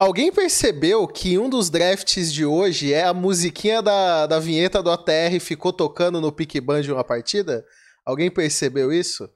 [0.00, 4.92] Alguém percebeu que um dos drafts de hoje é a musiquinha da, da vinheta do
[4.92, 7.64] ATR ficou tocando no Pick Band uma partida?
[8.06, 9.28] Alguém percebeu isso?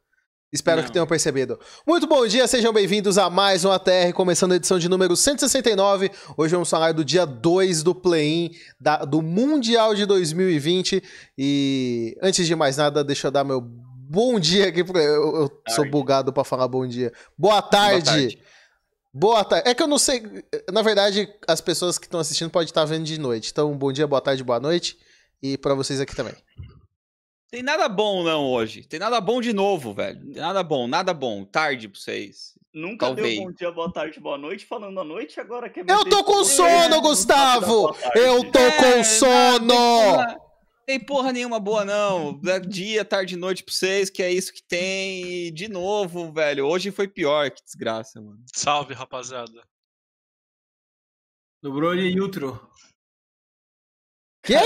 [0.52, 0.86] Espero Não.
[0.86, 1.58] que tenham percebido.
[1.84, 6.12] Muito bom dia, sejam bem-vindos a mais um ATR, começando a edição de número 169.
[6.36, 8.52] Hoje vamos falar do dia 2 do play-in
[9.08, 11.02] do Mundial de 2020.
[11.36, 14.80] E antes de mais nada, deixa eu dar meu bom dia aqui.
[14.80, 17.12] Eu, eu sou bugado para falar bom dia.
[17.36, 18.04] Boa tarde.
[18.04, 18.51] Boa tarde.
[19.14, 19.68] Boa tarde.
[19.68, 20.22] É que eu não sei.
[20.72, 23.50] Na verdade, as pessoas que estão assistindo podem estar vendo de noite.
[23.52, 24.98] Então, bom dia, boa tarde, boa noite.
[25.42, 26.34] E para vocês aqui também.
[27.50, 28.82] Tem nada bom não hoje.
[28.84, 30.18] Tem nada bom de novo, velho.
[30.32, 31.44] Tem nada bom, nada bom.
[31.44, 32.58] Tarde pra vocês.
[32.72, 33.34] Nunca Talvez.
[33.34, 36.42] deu bom dia, boa tarde, boa noite, falando a noite, agora quer Eu tô com
[36.42, 37.94] sono, Gustavo!
[38.14, 40.42] Eu tô é, com sono!
[40.86, 42.40] Tem porra nenhuma boa, não.
[42.66, 45.46] Dia, tarde, noite pra vocês, que é isso que tem.
[45.46, 46.66] E de novo, velho.
[46.66, 48.42] Hoje foi pior, que desgraça, mano.
[48.52, 49.62] Salve, rapaziada.
[51.62, 52.68] Do Brody e Utro.
[54.42, 54.56] Quê?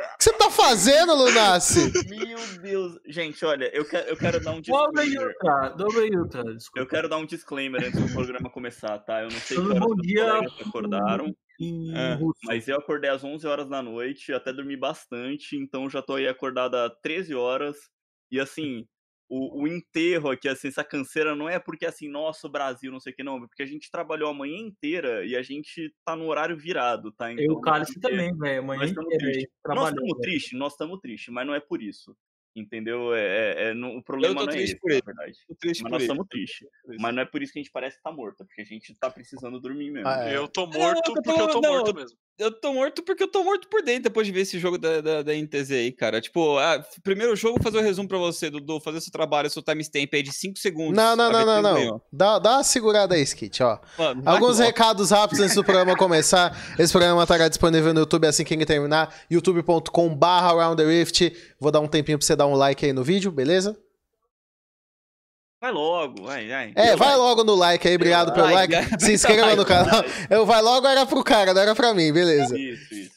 [0.00, 1.92] O que você tá fazendo, Lunassi?
[2.08, 2.98] Meu Deus.
[3.06, 5.34] Gente, olha, eu quero, eu quero dar um disclaimer.
[5.76, 6.80] Dobra Ultra, desculpa.
[6.80, 9.20] Eu quero dar um disclaimer antes do programa começar, tá?
[9.20, 10.40] Eu não sei que horas dia.
[10.66, 11.34] acordaram
[11.94, 16.14] é, mas eu acordei às 11 horas da noite, até dormi bastante, então já tô
[16.14, 17.76] aí acordado há 13 horas.
[18.30, 18.86] E assim,
[19.28, 23.12] o, o, enterro aqui, assim, essa canseira não é porque assim, nosso Brasil, não sei
[23.12, 26.16] o que, não, é porque a gente trabalhou a manhã inteira e a gente tá
[26.16, 27.30] no horário virado, tá?
[27.30, 29.48] Então, eu, o Cálice também, velho, amanhã inteira.
[29.68, 32.16] Nós estamos tristes, nós estamos tristes, mas não é por isso.
[32.54, 33.14] Entendeu?
[33.14, 35.38] É, é, é não, o problema não é esse, na verdade.
[35.64, 36.68] Mas nós estamos tristes.
[36.98, 38.64] Mas não é por isso que a gente parece estar tá morto, é porque a
[38.64, 40.08] gente tá precisando dormir mesmo.
[40.08, 40.36] Ah, é.
[40.36, 42.18] Eu tô morto não, eu tô, porque eu tô não, morto mesmo.
[42.40, 45.00] Eu tô morto porque eu tô morto por dentro depois de ver esse jogo da,
[45.00, 46.20] da, da NTZ aí, cara.
[46.20, 49.50] Tipo, ah, primeiro jogo, vou fazer o um resumo pra você, Dudu, fazer seu trabalho,
[49.50, 50.96] seu timestamp aí de 5 segundos.
[50.96, 52.02] Não, não, não, não, não.
[52.10, 53.78] Dá, dá uma segurada aí, Skit, ó.
[53.98, 56.56] Mano, Alguns recados rápidos antes do programa começar.
[56.78, 59.14] Esse programa estará disponível no YouTube assim que ele terminar.
[59.30, 60.50] youtube.com/barra
[61.60, 63.78] Vou dar um tempinho pra você dar um like aí no vídeo, beleza?
[65.60, 66.72] Vai logo, vai, vai.
[66.74, 68.74] É, vai logo no like aí, obrigado pelo like.
[68.74, 68.96] like.
[69.04, 70.02] Se inscreva no canal.
[70.30, 72.58] Eu vai logo era pro cara, não era pra mim, beleza.
[72.58, 73.10] Isso, isso.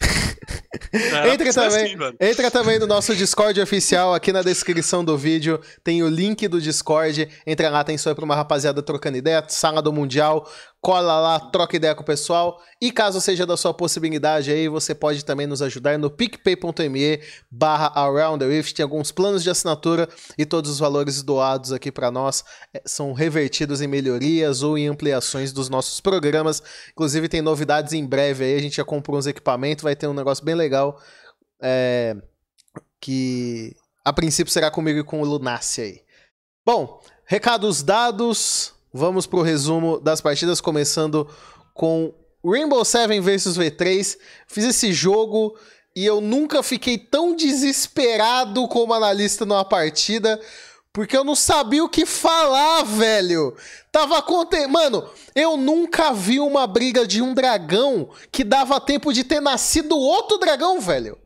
[1.31, 6.03] entra, também, assim, entra também no nosso Discord oficial, aqui na descrição do vídeo tem
[6.03, 7.29] o link do Discord.
[7.47, 10.45] Entra lá, tem só pra uma rapaziada trocando ideia, sala do Mundial
[10.83, 12.61] cola lá, troca ideia com o pessoal.
[12.81, 17.87] E caso seja da sua possibilidade aí, você pode também nos ajudar no picpay.me barra
[17.95, 18.75] Around the Rift.
[18.75, 23.13] Tem alguns planos de assinatura e todos os valores doados aqui para nós é, são
[23.13, 26.61] revertidos em melhorias ou em ampliações dos nossos programas.
[26.91, 30.13] Inclusive tem novidades em breve aí, a gente já comprou uns equipamentos, vai ter um
[30.13, 30.99] negócio bem legal
[31.61, 32.17] é,
[32.99, 33.73] que
[34.03, 36.01] a princípio será comigo e com o Lunassi aí.
[36.65, 41.27] Bom, recados dados, Vamos pro resumo das partidas, começando
[41.73, 42.13] com
[42.45, 44.17] Rainbow Seven versus V3.
[44.45, 45.57] Fiz esse jogo
[45.95, 50.39] e eu nunca fiquei tão desesperado como analista numa partida,
[50.93, 53.55] porque eu não sabia o que falar, velho.
[53.91, 54.69] Tava acontecendo.
[54.69, 59.97] Mano, eu nunca vi uma briga de um dragão que dava tempo de ter nascido
[59.97, 61.17] outro dragão, velho.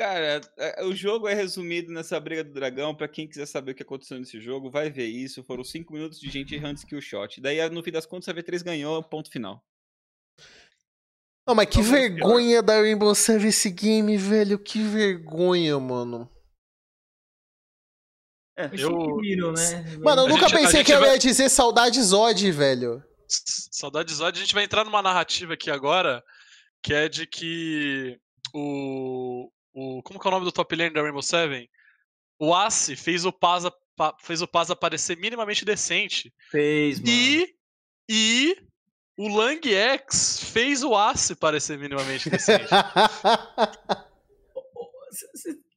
[0.00, 2.94] Cara, é, o jogo é resumido nessa briga do dragão.
[2.94, 5.44] Para quem quiser saber o que aconteceu nesse jogo, vai ver isso.
[5.44, 7.38] Foram 5 minutos de gente errando skill shot.
[7.38, 9.62] Daí, no fim das contas, a V3 ganhou, ponto final.
[11.46, 12.62] Não, mas que vergonha pior.
[12.62, 14.58] da Rainbow Seven esse game, velho.
[14.58, 16.26] Que vergonha, mano.
[18.56, 19.18] É, eu...
[19.18, 19.98] Viram, né?
[19.98, 23.04] Mano, eu a nunca gente, pensei que eu ia dizer saudades Odd, velho.
[23.28, 24.38] Saudades Odd.
[24.38, 26.24] A gente vai entrar numa narrativa aqui agora,
[26.82, 28.18] que é de que
[28.54, 31.68] o, o como que é o nome do top lane da Rainbow Seven?
[32.38, 33.64] O Ace fez o Paz,
[34.20, 36.32] fez o Paz aparecer minimamente decente.
[36.50, 37.10] Fez, mano.
[37.10, 37.54] E,
[38.08, 38.56] e
[39.16, 42.68] o Lang X fez o Ace parecer minimamente decente.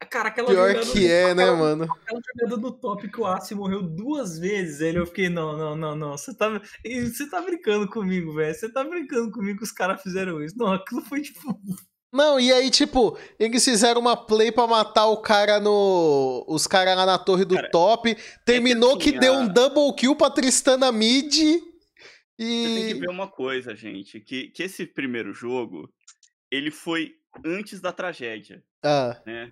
[0.10, 1.84] Cara, aquela Pior que é, aquela, né, mano?
[1.86, 5.76] Aquela jogada do top que o Ace morreu duas vezes, ele eu fiquei, não, não,
[5.76, 6.12] não, não.
[6.12, 8.54] Você tá, você tá brincando comigo, velho.
[8.54, 10.56] Você tá brincando comigo que os caras fizeram isso.
[10.56, 11.60] Não, aquilo foi tipo
[12.14, 16.46] não, e aí, tipo, eles fizeram uma play pra matar o cara no.
[16.48, 18.16] Os caras lá na torre do cara, top.
[18.46, 19.38] Terminou é que, assim, que, deu a...
[19.40, 21.36] um double kill pra Tristana mid.
[21.36, 21.60] E.
[22.38, 24.20] Você tem que ver uma coisa, gente.
[24.20, 25.92] Que, que esse primeiro jogo,
[26.52, 28.64] ele foi antes da tragédia.
[28.84, 29.20] Ah.
[29.26, 29.52] Né?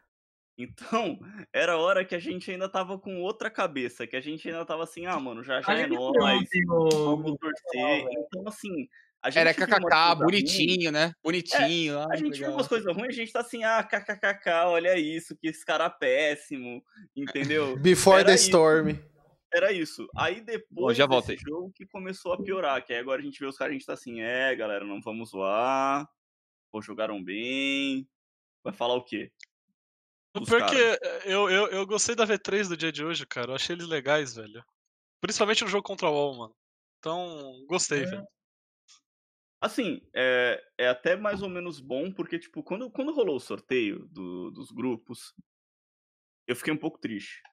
[0.56, 1.18] Então,
[1.52, 4.84] era hora que a gente ainda tava com outra cabeça, que a gente ainda tava
[4.84, 8.06] assim, ah, mano, já já é nóis, vamos torcer.
[8.12, 8.88] Então, assim,
[9.24, 10.92] era kkk, bonitinho, ruim.
[10.92, 11.14] né?
[11.24, 12.00] Bonitinho.
[12.00, 12.50] É, a gente legal.
[12.50, 15.86] viu umas coisas ruins, a gente tá assim, ah, kkkk, olha isso, que esse cara
[15.86, 16.84] é péssimo,
[17.16, 17.78] entendeu?
[17.78, 18.46] Before Era the isso.
[18.46, 18.98] Storm.
[19.54, 20.08] era isso.
[20.18, 21.38] Aí depois voltei.
[21.38, 23.86] jogo que começou a piorar, que aí agora a gente vê os caras, a gente
[23.86, 26.10] tá assim, é, galera, não vamos zoar,
[26.72, 28.08] pô, jogaram bem,
[28.64, 29.32] vai falar o quê?
[30.34, 33.88] Porque eu, eu, eu gostei da V3 do dia de hoje, cara, eu achei eles
[33.88, 34.64] legais, velho.
[35.20, 36.56] Principalmente no jogo contra o Wall, mano.
[37.00, 38.06] Então, gostei, é.
[38.06, 38.26] velho.
[39.62, 44.08] Assim, é, é até mais ou menos bom, porque, tipo, quando, quando rolou o sorteio
[44.08, 45.36] do, dos grupos,
[46.48, 47.44] eu fiquei um pouco triste.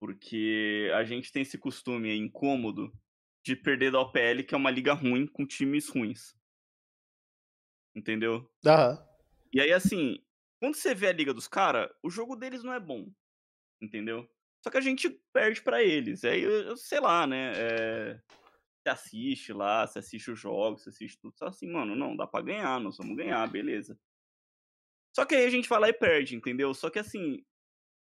[0.00, 2.90] Porque a gente tem esse costume é incômodo
[3.44, 6.34] de perder da OPL, que é uma liga ruim com times ruins.
[7.94, 8.50] Entendeu?
[8.64, 9.06] Aham.
[9.52, 10.24] E aí, assim,
[10.58, 13.12] quando você vê a liga dos caras, o jogo deles não é bom.
[13.78, 14.26] Entendeu?
[14.64, 16.24] Só que a gente perde para eles.
[16.24, 17.52] Aí, eu, eu, sei lá, né?
[17.56, 18.20] É
[18.90, 21.36] você assiste lá, você assiste os jogos, você assiste tudo.
[21.36, 23.98] Só assim, mano, não, dá pra ganhar, nós vamos ganhar, beleza.
[25.14, 26.72] Só que aí a gente vai lá e perde, entendeu?
[26.74, 27.44] Só que assim,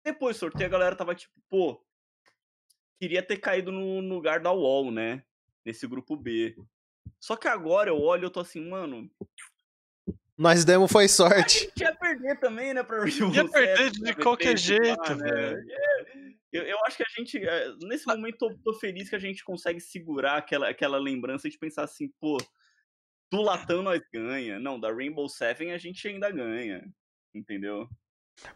[0.04, 1.84] depois do sorteio a galera tava tipo, pô,
[3.00, 5.24] queria ter caído no lugar da UOL, né?
[5.64, 6.56] Nesse grupo B.
[7.20, 9.10] Só que agora eu olho e eu tô assim, mano.
[10.36, 11.58] Nós demos foi sorte.
[11.58, 12.82] A gente ia perder também, né?
[12.82, 15.30] Pra ia perder de qualquer jeito, lá, né?
[15.30, 16.38] velho.
[16.52, 19.42] Eu, eu acho que a gente, eh, nesse momento, tô, tô, feliz que a gente
[19.42, 22.36] consegue segurar aquela, aquela lembrança de pensar assim, pô,
[23.30, 24.60] do Latam nós ganha.
[24.60, 26.84] Não, da Rainbow Seven a gente ainda ganha.
[27.34, 27.88] Entendeu?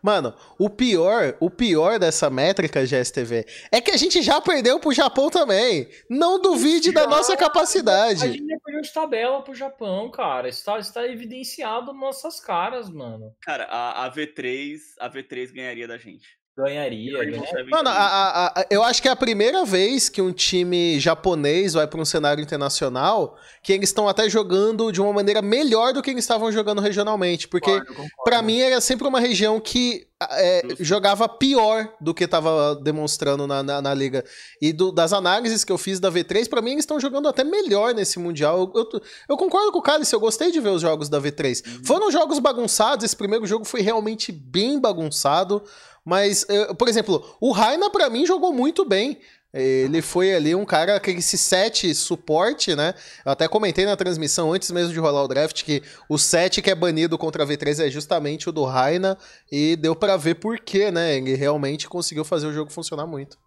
[0.03, 4.93] Mano, o pior, o pior dessa métrica GSTV é que a gente já perdeu pro
[4.93, 5.89] Japão também.
[6.11, 8.25] Não duvide já, da nossa capacidade.
[8.25, 10.49] A gente perdeu de tabela pro Japão, cara.
[10.49, 13.35] Está, está evidenciado nas nossas caras, mano.
[13.41, 16.39] Cara, a, a V3, a V3 ganharia da gente.
[16.57, 17.67] Ganharia, ganharia.
[17.71, 21.75] Mano, a, a, a, eu acho que é a primeira vez que um time japonês
[21.75, 26.01] vai para um cenário internacional que eles estão até jogando de uma maneira melhor do
[26.01, 27.47] que eles estavam jogando regionalmente.
[27.47, 27.83] Porque,
[28.25, 33.63] para mim, era sempre uma região que é, jogava pior do que estava demonstrando na,
[33.63, 34.25] na, na, liga.
[34.63, 37.45] E do, das análises que eu fiz da V3, para mim, eles estão jogando até
[37.45, 38.73] melhor nesse Mundial.
[38.75, 41.67] Eu, eu, eu, concordo com o Cálice, eu gostei de ver os jogos da V3.
[41.67, 41.85] Uhum.
[41.85, 45.63] Foram jogos bagunçados, esse primeiro jogo foi realmente bem bagunçado.
[46.07, 46.47] Mas,
[46.79, 49.21] por exemplo, o Raina para mim jogou muito bem.
[49.53, 52.95] Ele foi ali um cara que esse set suporte, né?
[53.25, 56.71] Eu até comentei na transmissão antes mesmo de rolar o draft que o set que
[56.71, 59.17] é banido contra a V3 é justamente o do Raina
[59.51, 61.17] e deu para ver por quê, né?
[61.17, 63.39] Ele realmente conseguiu fazer o jogo funcionar muito.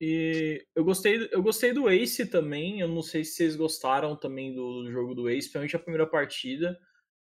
[0.00, 2.80] E eu gostei, eu gostei do Ace também.
[2.80, 6.76] Eu não sei se vocês gostaram também do jogo do Ace, principalmente a primeira partida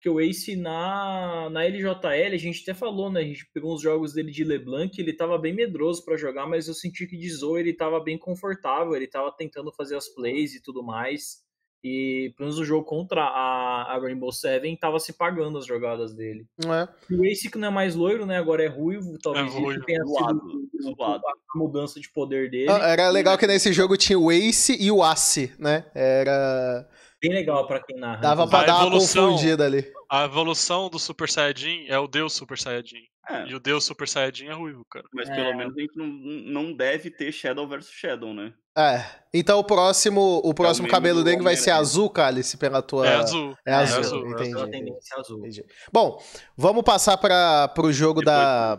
[0.00, 3.20] que o Ace na, na LJL, a gente até falou, né?
[3.20, 6.68] A gente pegou uns jogos dele de LeBlanc, ele tava bem medroso para jogar, mas
[6.68, 10.54] eu senti que de Zoe ele tava bem confortável, ele tava tentando fazer as plays
[10.54, 11.46] e tudo mais.
[11.82, 16.12] E pelo menos o jogo contra a, a Rainbow Seven tava se pagando as jogadas
[16.12, 16.44] dele.
[16.64, 17.14] É.
[17.14, 18.36] O Ace que não é mais loiro, né?
[18.36, 19.84] Agora é ruivo, talvez é ruivo.
[19.84, 21.22] tenha sido a
[21.54, 22.70] mudança de poder dele.
[22.70, 25.86] Ah, era legal que nesse jogo tinha o Ace e o Ace, né?
[25.94, 26.88] Era
[27.20, 28.20] bem legal para quem narra.
[28.20, 29.93] Dava pra a dar evolução, uma confundida ali.
[30.11, 33.03] A evolução do Super Saiyajin é o Deus Super Saiyajin.
[33.31, 33.46] É.
[33.46, 35.05] E o Deus Super Saiyajin é ruivo, cara.
[35.13, 35.34] Mas é.
[35.34, 38.55] pelo menos a gente não, não deve ter Shadow versus Shadow, né?
[38.77, 39.05] É.
[39.34, 43.06] Então o próximo, o próximo é o cabelo dele vai ser azul, Cálice, pela tua.
[43.06, 43.55] É azul.
[43.67, 43.98] É, é azul.
[43.98, 44.31] azul.
[44.31, 44.70] Entendi.
[44.70, 45.39] tendência azul.
[45.41, 45.65] Entendi.
[45.93, 46.22] Bom,
[46.56, 48.79] vamos passar para o jogo Depois, da.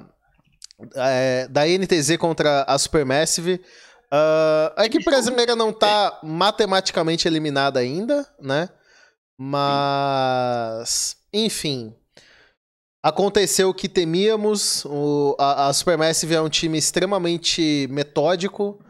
[0.96, 3.62] É, da NTZ contra a Supermassive.
[4.12, 8.70] Uh, a equipe brasileira não está matematicamente eliminada ainda, né?
[9.38, 11.96] Mas, enfim,
[13.04, 14.84] aconteceu o que temíamos.
[14.86, 18.84] O, a, a Supermassive é um time extremamente metódico.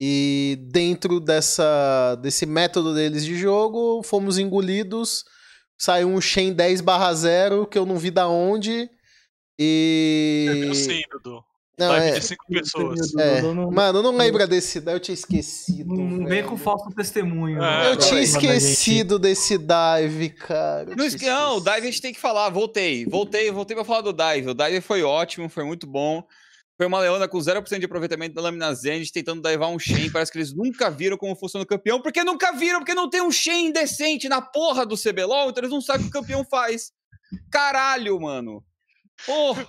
[0.00, 5.24] E dentro dessa, desse método deles de jogo, fomos engolidos.
[5.78, 6.82] Saiu um Shen 10
[7.16, 8.88] 0 que eu não vi da onde.
[9.58, 10.68] E.
[10.70, 11.44] É sim, Dudu.
[11.80, 12.18] Não, Live é...
[12.18, 13.14] de cinco pessoas.
[13.14, 13.40] É.
[13.40, 14.82] Mano, não lembra desse.
[14.84, 15.94] Eu tinha esquecido.
[15.94, 17.62] Não vem com falso testemunho.
[17.62, 20.94] É, eu tinha esquecido desse dive, cara.
[20.94, 22.50] Não, não, o dive a gente tem que falar.
[22.50, 23.06] Voltei.
[23.06, 24.50] Voltei, voltei pra falar do dive.
[24.50, 26.22] O dive foi ótimo, foi muito bom.
[26.76, 30.10] Foi uma leona com 0% de aproveitamento da lâmina Zenith tentando divar um Shen.
[30.10, 32.02] Parece que eles nunca viram como funciona o campeão.
[32.02, 35.72] Porque nunca viram, porque não tem um Shen decente na porra do CBLOL, então eles
[35.72, 36.92] não sabem o que o campeão faz.
[37.50, 38.62] Caralho, mano.
[39.26, 39.66] Porra!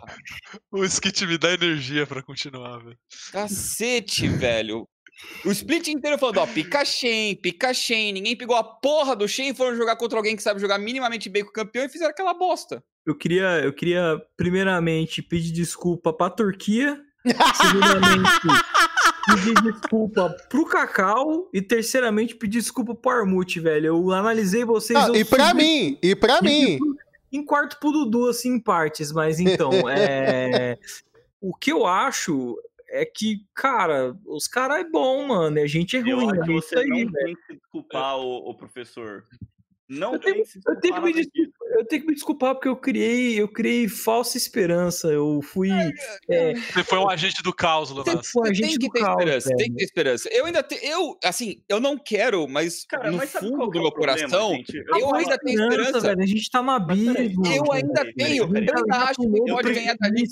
[0.71, 2.97] o skit me dá energia para continuar, velho.
[3.31, 4.87] Cacete, velho.
[5.45, 8.13] O split inteiro falando, ó, pica Shen, pica Shen.
[8.13, 11.29] Ninguém pegou a porra do Shen e foram jogar contra alguém que sabe jogar minimamente
[11.29, 12.83] bem com o campeão e fizeram aquela bosta.
[13.05, 16.99] Eu queria, eu queria primeiramente pedir desculpa pra Turquia.
[17.61, 18.29] Segundamente,
[19.27, 21.49] pedir desculpa pro Cacau.
[21.53, 23.87] E terceiramente, pedir desculpa pro Armute, velho.
[23.87, 24.97] Eu analisei vocês.
[24.97, 26.79] Ah, e pra mim, e pra mim
[27.31, 30.77] em quarto pro Dudu, assim, em partes, mas então, é...
[31.39, 32.57] o que eu acho
[32.91, 35.59] é que, cara, os caras é bom, mano.
[35.59, 36.11] A gente é ruim.
[36.11, 39.25] Eu acho que você aí, não tem que desculpar o, o professor.
[39.87, 42.75] Não eu tenho, eu, tenho que me desculpar, eu tenho que me desculpar porque eu
[42.75, 45.07] criei, eu criei falsa esperança.
[45.07, 45.69] Eu fui.
[46.29, 48.07] É, Você foi um agente do caos, Lunas.
[48.35, 49.57] Um tem que ter caos, esperança, velho.
[49.57, 50.29] tem que ter esperança.
[50.31, 50.81] Eu ainda tenho.
[50.83, 54.53] Eu, assim, eu não quero, mas Cara, no mas fundo do é meu problema, coração,
[54.55, 54.77] gente?
[54.77, 55.99] eu, ainda tenho esperança.
[55.99, 57.45] Velho, a gente tá no abismo.
[57.45, 58.43] Eu ainda tenho.
[58.43, 60.23] Eu ainda acho que pode ganhar dali.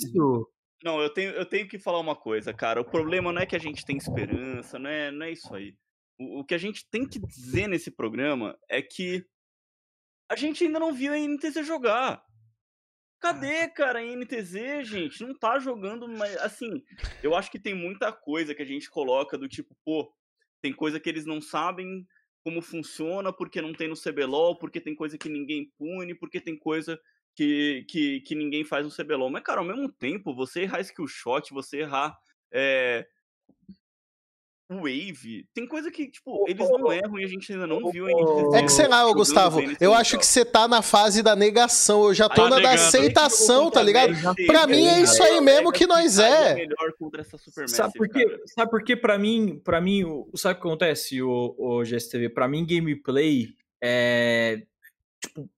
[0.82, 2.80] Não, eu tenho, eu tenho que falar uma coisa, cara.
[2.80, 5.74] O problema não é que a gente tem esperança, não é, não é isso aí.
[6.18, 9.24] O, o que a gente tem que dizer nesse programa é que
[10.30, 12.24] a gente ainda não viu a NTZ jogar.
[13.18, 15.24] Cadê, cara, a NTZ, gente?
[15.24, 16.82] Não tá jogando, mas assim,
[17.20, 20.10] eu acho que tem muita coisa que a gente coloca do tipo, pô,
[20.62, 22.06] tem coisa que eles não sabem
[22.44, 26.56] como funciona porque não tem no CBLOL, porque tem coisa que ninguém pune, porque tem
[26.56, 26.98] coisa
[27.34, 29.30] que, que, que ninguém faz no CBLOL.
[29.30, 32.16] Mas, cara, ao mesmo tempo, você errar skill shot, você errar
[32.52, 33.04] é,
[34.78, 38.56] Wave, tem coisa que, tipo, eles não erram e a gente ainda não viu ainda.
[38.56, 42.14] É que sei lá, Gustavo, eu acho que você tá na fase da negação, eu
[42.14, 44.12] já tô tá na da aceitação, tá ligado?
[44.46, 46.66] Pra mim é isso aí mesmo que nós é.
[47.66, 48.40] Sabe por quê?
[48.46, 48.96] Sabe por quê?
[48.96, 50.04] Pra mim, pra mim,
[50.36, 52.28] sabe o que acontece, o, o GSTV?
[52.28, 53.48] Pra mim, gameplay
[53.82, 54.62] é,
[55.20, 55.48] tipo,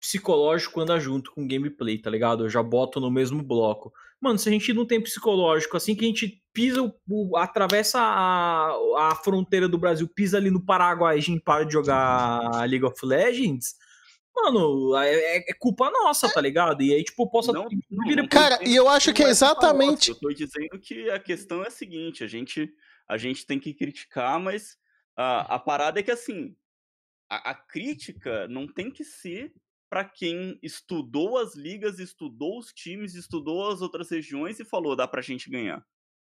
[0.00, 2.44] psicológico anda junto com gameplay, tá ligado?
[2.44, 3.92] Eu já boto no mesmo bloco.
[4.20, 9.10] Mano, se a gente não tem psicológico, assim que a gente pisa, o, atravessa a,
[9.10, 12.84] a fronteira do Brasil, pisa ali no Paraguai e a gente para de jogar League
[12.84, 13.76] of Legends,
[14.34, 16.82] mano, é, é, é culpa nossa, tá ligado?
[16.82, 17.52] E aí, tipo, posso.
[17.52, 20.10] Não, não, cara, e eu acho que é exatamente.
[20.10, 22.68] Eu tô dizendo que a questão é a seguinte: a gente,
[23.08, 24.76] a gente tem que criticar, mas
[25.16, 26.56] a, a parada é que, assim,
[27.28, 29.52] a, a crítica não tem que ser
[29.88, 35.08] para quem estudou as ligas, estudou os times, estudou as outras regiões e falou, dá
[35.08, 35.84] pra gente ganhar.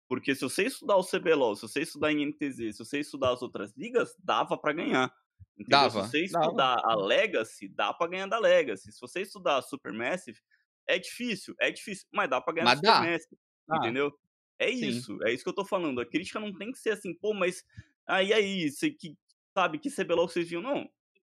[0.08, 3.40] Porque se você estudar o CBLOL, se você estudar em NTZ, se você estudar as
[3.40, 5.14] outras ligas, dava para ganhar.
[5.56, 5.78] Entendeu?
[5.78, 6.92] Dava, se você estudar dava.
[6.92, 8.92] a Legacy, dá para ganhar da Legacy.
[8.92, 10.40] Se você estudar a Supermassive,
[10.86, 13.38] é difícil, é difícil, mas dá para ganhar mas da Supermassive.
[13.70, 14.12] Entendeu?
[14.58, 14.88] É Sim.
[14.88, 16.00] isso, é isso que eu tô falando.
[16.00, 17.64] A crítica não tem que ser assim, pô, mas
[18.06, 19.16] aí aí, você que
[19.56, 20.90] sabe que CBLOL vocês viam, não.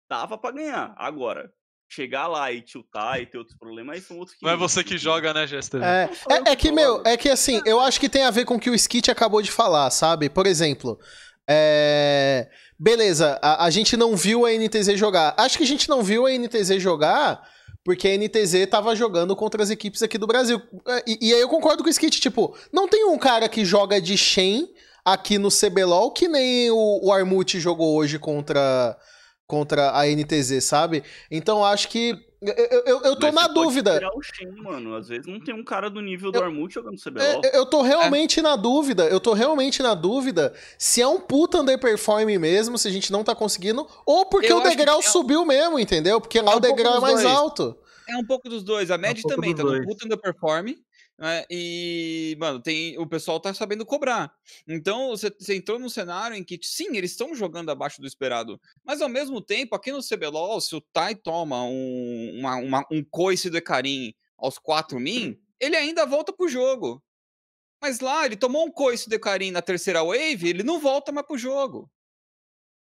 [0.09, 0.93] Dava para ganhar.
[0.97, 1.53] Agora,
[1.93, 4.43] chegar lá e tiltar e ter outros problemas, aí são outros que.
[4.43, 5.81] Não é você que joga, né, Jester?
[5.83, 8.55] É, é, é, que, meu, é que assim, eu acho que tem a ver com
[8.55, 10.29] o que o Skit acabou de falar, sabe?
[10.29, 10.99] Por exemplo,
[11.47, 12.49] é...
[12.79, 15.35] beleza, a, a gente não viu a NTZ jogar.
[15.37, 17.47] Acho que a gente não viu a NTZ jogar
[17.83, 20.61] porque a NTZ tava jogando contra as equipes aqui do Brasil.
[20.87, 23.65] É, e, e aí eu concordo com o Skit, tipo, não tem um cara que
[23.65, 24.69] joga de Shen
[25.03, 28.97] aqui no CBLOL que nem o, o Armut jogou hoje contra
[29.53, 31.03] contra a NTZ, sabe?
[31.29, 32.17] Então acho que.
[32.41, 34.01] Eu, eu, eu tô Mas na dúvida.
[34.15, 34.95] O Shen, mano.
[34.95, 37.41] Às vezes não tem um cara do nível do Armut jogando CBLOL.
[37.45, 38.43] É, eu tô realmente é.
[38.43, 39.05] na dúvida.
[39.05, 43.23] Eu tô realmente na dúvida se é um puta underperform mesmo, se a gente não
[43.23, 45.03] tá conseguindo, ou porque eu o degrau é...
[45.03, 46.19] subiu mesmo, entendeu?
[46.19, 47.25] Porque lá é um o degrau é mais dois.
[47.27, 47.77] alto.
[48.09, 48.89] É um pouco dos dois.
[48.89, 50.73] A Mad um também tá no puta underperform.
[51.23, 54.29] Né, e, mano, tem, o pessoal tá sabendo cobrar.
[54.67, 58.59] Então, você, você entrou num cenário em que, sim, eles estão jogando abaixo do esperado.
[58.83, 63.01] Mas, ao mesmo tempo, aqui no CBLOL, se o Tai toma um, uma, uma, um
[63.01, 67.01] coice do Ecarim aos 4 min, ele ainda volta pro jogo.
[67.81, 71.25] Mas lá, ele tomou um coice do Ecarim na terceira wave, ele não volta mais
[71.25, 71.89] pro jogo.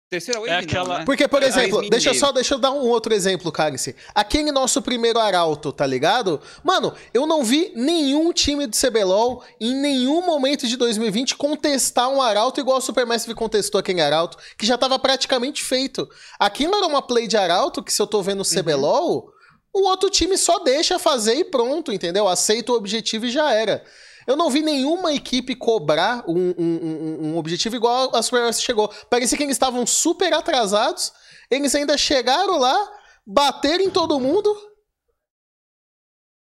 [0.08, 0.88] Terceira wave é aquela...
[0.88, 1.04] Não, né?
[1.04, 3.96] Porque, por é exemplo, deixa eu só deixa eu dar um outro exemplo, Cálice.
[4.14, 6.40] Aquele nosso primeiro arauto, tá ligado?
[6.62, 12.22] Mano, eu não vi nenhum time do CBLOL em nenhum momento de 2020 contestar um
[12.22, 16.08] arauto igual o Supermassive contestou aquele arauto, que já tava praticamente feito.
[16.38, 19.82] Aquilo era uma play de arauto que se eu tô vendo o CBLOL, uhum.
[19.82, 22.28] o outro time só deixa fazer e pronto, entendeu?
[22.28, 23.84] Aceita o objetivo e já era.
[24.26, 28.88] Eu não vi nenhuma equipe cobrar um, um, um objetivo igual a Supermassive chegou.
[29.09, 31.12] Parecia que eles estavam super atrasados,
[31.50, 32.76] eles ainda chegaram lá,
[33.25, 34.54] bateram em todo mundo.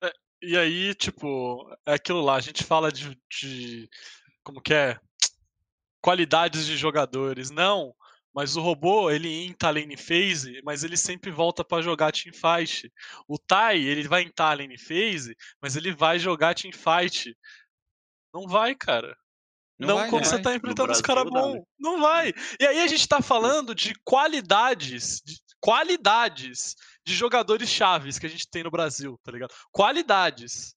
[0.02, 3.88] É, e aí, tipo, é aquilo lá, a gente fala de, de
[4.42, 4.98] como que é?
[6.00, 7.50] Qualidades de jogadores.
[7.50, 7.94] Não,
[8.34, 12.88] mas o robô, ele entra lane phase, mas ele sempre volta para jogar teamfight.
[13.26, 17.36] O Tai, ele vai entrar lane phase, mas ele vai jogar teamfight.
[18.32, 19.16] Não vai, cara.
[19.78, 21.62] Não, não vai, quando você tá enfrentando os caras bons.
[21.78, 22.34] Não vai.
[22.58, 26.74] E aí a gente tá falando de qualidades, de qualidades
[27.06, 29.54] de jogadores chaves que a gente tem no Brasil, tá ligado?
[29.70, 30.74] Qualidades.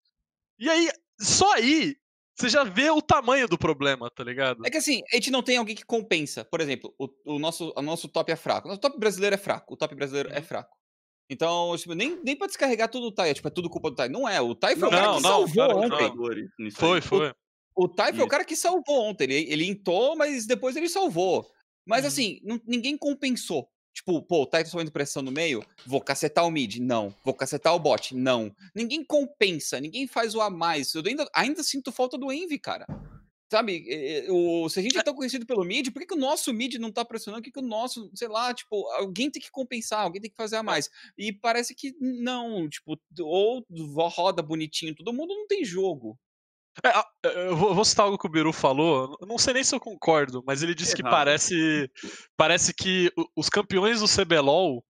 [0.60, 0.90] E aí,
[1.20, 1.96] só aí,
[2.36, 4.66] você já vê o tamanho do problema, tá ligado?
[4.66, 6.46] É que assim, a gente não tem alguém que compensa.
[6.46, 8.68] Por exemplo, o, o nosso, o nosso top é fraco.
[8.68, 9.74] O nosso top brasileiro é fraco.
[9.74, 10.44] O top brasileiro é uhum.
[10.44, 10.78] fraco.
[11.30, 13.96] Então, tipo, nem, nem pra descarregar tudo o Tai, é, tipo, é tudo culpa do
[13.96, 14.10] Tai.
[14.10, 16.72] Não é, o Tai foi não, o cara que não, salvou ontem.
[16.72, 17.34] Foi, foi.
[17.76, 19.26] O Tai foi o cara que salvou ontem.
[19.26, 21.50] Ele, ele intou, mas depois ele salvou.
[21.86, 22.08] Mas uhum.
[22.08, 23.68] assim, não, ninguém compensou.
[23.94, 26.78] Tipo, pô, o tá sofrendo pressão no meio, vou cacetar o mid.
[26.78, 27.14] Não.
[27.24, 28.16] Vou cacetar o bot.
[28.16, 28.56] Não.
[28.74, 30.94] Ninguém compensa, ninguém faz o a mais.
[30.94, 32.86] Eu ainda, ainda sinto falta do Envy, cara.
[33.52, 33.86] Sabe,
[34.30, 36.76] o, se a gente é tão conhecido pelo mid, por que, que o nosso mid
[36.76, 37.42] não tá pressionando?
[37.42, 40.38] Por que, que o nosso, sei lá, tipo, alguém tem que compensar, alguém tem que
[40.38, 40.90] fazer a mais.
[41.18, 43.66] E parece que não, tipo, ou
[44.08, 46.18] roda bonitinho, todo mundo não tem jogo.
[46.84, 50.42] É, eu vou citar algo que o Biru falou, não sei nem se eu concordo,
[50.48, 51.92] mas ele disse que parece,
[52.38, 54.84] parece que os campeões do CBLOL,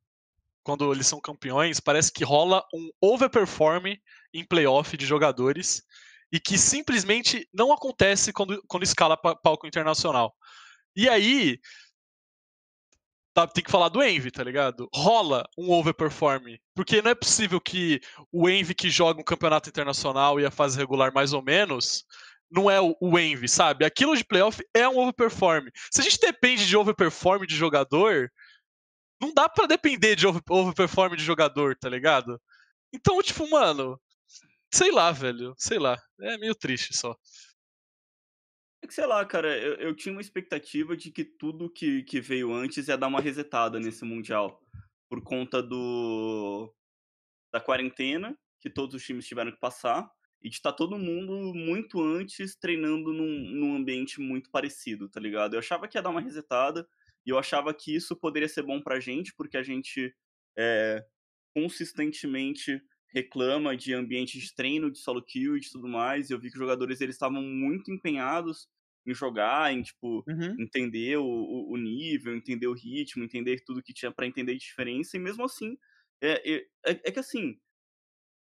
[0.64, 3.96] quando eles são campeões, parece que rola um overperform
[4.34, 5.82] em playoff de jogadores
[6.32, 10.34] e que simplesmente não acontece quando, quando escala palco internacional.
[10.96, 11.60] E aí,
[13.34, 14.90] tá, tem que falar do Envy, tá ligado?
[14.94, 16.58] Rola um overperform.
[16.76, 20.78] Porque não é possível que o Envy que joga um campeonato internacional e a fase
[20.78, 22.04] regular mais ou menos,
[22.50, 23.86] não é o, Envy, sabe?
[23.86, 25.68] Aquilo de playoff é um overperform.
[25.92, 28.30] Se a gente depende de overperform de jogador,
[29.22, 32.42] não dá para depender de overperform de jogador, tá ligado?
[32.94, 33.98] Então, tipo, mano,
[34.74, 35.54] Sei lá, velho.
[35.58, 35.98] Sei lá.
[36.22, 37.16] É meio triste só.
[38.84, 42.20] É que sei lá, cara, eu, eu tinha uma expectativa de que tudo que, que
[42.20, 44.62] veio antes ia dar uma resetada nesse Mundial.
[45.10, 46.74] Por conta do.
[47.54, 50.10] da quarentena, que todos os times tiveram que passar,
[50.42, 55.20] e de estar tá todo mundo muito antes treinando num, num ambiente muito parecido, tá
[55.20, 55.54] ligado?
[55.54, 56.88] Eu achava que ia dar uma resetada,
[57.26, 60.16] e eu achava que isso poderia ser bom pra gente, porque a gente
[60.58, 61.06] é,
[61.54, 62.82] consistentemente
[63.14, 66.30] reclama de ambiente de treino, de solo kill e de tudo mais.
[66.30, 68.68] Eu vi que os jogadores eles estavam muito empenhados
[69.06, 70.56] em jogar, em tipo uhum.
[70.60, 75.18] entender o, o, nível, entender o ritmo, entender tudo que tinha para entender de diferença.
[75.18, 75.78] E mesmo assim,
[76.22, 77.60] é, é, é, que assim,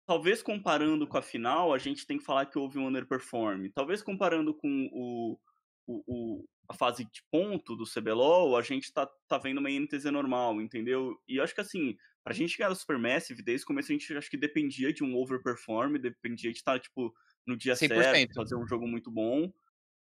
[0.06, 3.68] talvez comparando com a final, a gente tem que falar que houve um underperform.
[3.74, 5.38] Talvez comparando com o,
[5.86, 10.06] o, o, a fase de ponto do CBLOL, a gente tá, tá vendo uma INTZ
[10.06, 11.20] normal, entendeu?
[11.28, 14.16] E eu acho que assim, pra gente ganhar a Supermassive, desde o começo a gente
[14.16, 17.14] acho que dependia de um overperform, dependia de estar, tipo,
[17.46, 17.88] no dia 100%.
[17.88, 19.52] certo, fazer um jogo muito bom.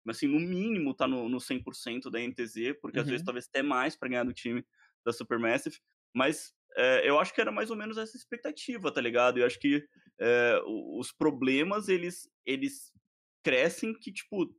[0.04, 3.02] Mas assim, no mínimo tá no, no 100% da NTZ, porque uhum.
[3.02, 3.26] às vezes uhum.
[3.26, 4.64] talvez até mais para ganhar do time
[5.04, 5.78] da Supermassive.
[6.14, 9.38] Mas é, eu acho que era mais ou menos essa expectativa, tá ligado?
[9.38, 9.84] Eu acho que
[10.20, 10.60] é,
[10.98, 12.92] os problemas, eles, eles
[13.42, 14.54] crescem que, tipo,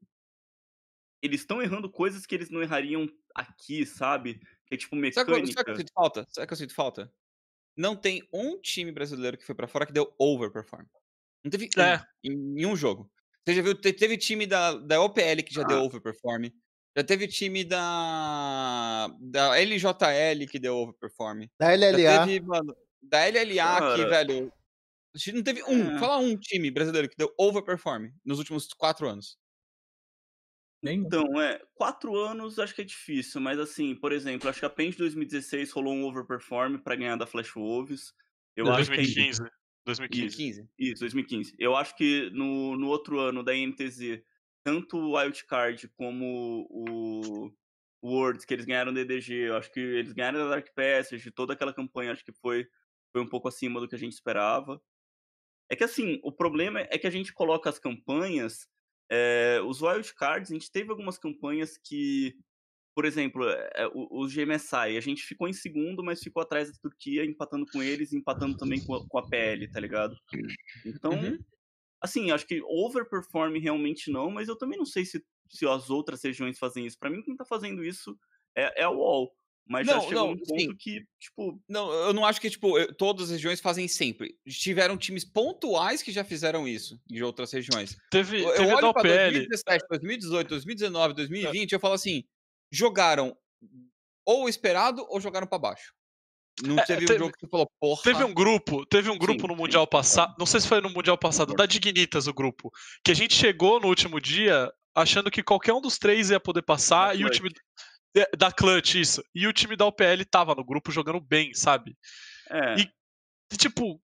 [1.22, 4.40] eles estão errando coisas que eles não errariam aqui, sabe?
[4.66, 5.32] Que é tipo mecânica.
[5.32, 6.28] Sabe, sabe que eu sinto falta?
[6.30, 7.14] Sabe que eu sinto falta?
[7.76, 10.86] Não tem um time brasileiro que foi para fora que deu overperform.
[11.44, 11.98] Não teve é.
[11.98, 13.12] um, em nenhum jogo.
[13.46, 15.68] Você já viu, teve time da, da OPL que já ah.
[15.68, 16.50] deu overperform.
[16.98, 21.46] Já teve time da da LJL que deu overperform.
[21.60, 22.00] Da LLA.
[22.00, 23.96] Já teve, mano, da LLA Cara.
[23.96, 24.54] que, velho,
[25.34, 26.00] não teve um, é.
[26.00, 29.38] fala um time brasileiro que deu overperform nos últimos quatro anos.
[30.94, 34.70] Então, é, quatro anos acho que é difícil, mas assim, por exemplo, acho que a
[34.70, 38.14] PEN de 2016 rolou um overperform para ganhar da Flash Wolves.
[38.56, 39.42] Eu 2015.
[39.42, 39.58] Acho que...
[39.86, 40.70] 2015.
[40.78, 41.56] Isso, 2015.
[41.58, 44.22] Eu acho que no, no outro ano da INTZ,
[44.64, 47.52] tanto o Wildcard como o, o
[48.04, 51.54] Worlds, que eles ganharam do EDG, eu acho que eles ganharam da Dark Passage, toda
[51.54, 52.68] aquela campanha, acho que foi,
[53.14, 54.82] foi um pouco acima do que a gente esperava.
[55.70, 58.68] É que assim, o problema é que a gente coloca as campanhas
[59.10, 62.36] é, os wildcards, a gente teve algumas campanhas que,
[62.96, 66.78] por exemplo, é, o, o GMSI, a gente ficou em segundo, mas ficou atrás da
[66.80, 70.16] Turquia, empatando com eles, empatando também com a, com a PL, tá ligado?
[70.86, 71.38] Então, uhum.
[72.02, 76.24] assim, acho que overperform realmente não, mas eu também não sei se, se as outras
[76.24, 77.00] regiões fazem isso.
[77.00, 78.18] Para mim, quem tá fazendo isso
[78.56, 79.32] é, é a UOL.
[79.70, 80.76] Mas não, já chegou não, um ponto sim.
[80.76, 81.62] que, tipo.
[81.68, 84.36] Não, eu não acho que, tipo, eu, todas as regiões fazem sempre.
[84.48, 87.98] Tiveram times pontuais que já fizeram isso de outras regiões.
[88.10, 91.76] Teve, eu, teve eu olho pra 2017, 2018, 2019, 2020, é.
[91.76, 92.24] eu falo assim:
[92.72, 93.36] jogaram
[94.26, 95.94] ou esperado ou jogaram para baixo.
[96.64, 98.02] Não é, teve, teve um jogo que você falou, porra.
[98.04, 100.36] Teve um grupo, teve um grupo sim, no Mundial sim, passado.
[100.40, 102.72] Não sei se foi no Mundial passado, da Dignitas o grupo.
[103.04, 106.64] Que a gente chegou no último dia achando que qualquer um dos três ia poder
[106.64, 107.52] passar e o time
[108.38, 109.24] da Clutch, isso.
[109.34, 111.98] E o time da UPL tava no grupo jogando bem, sabe?
[112.50, 112.76] É.
[112.80, 114.02] E, tipo,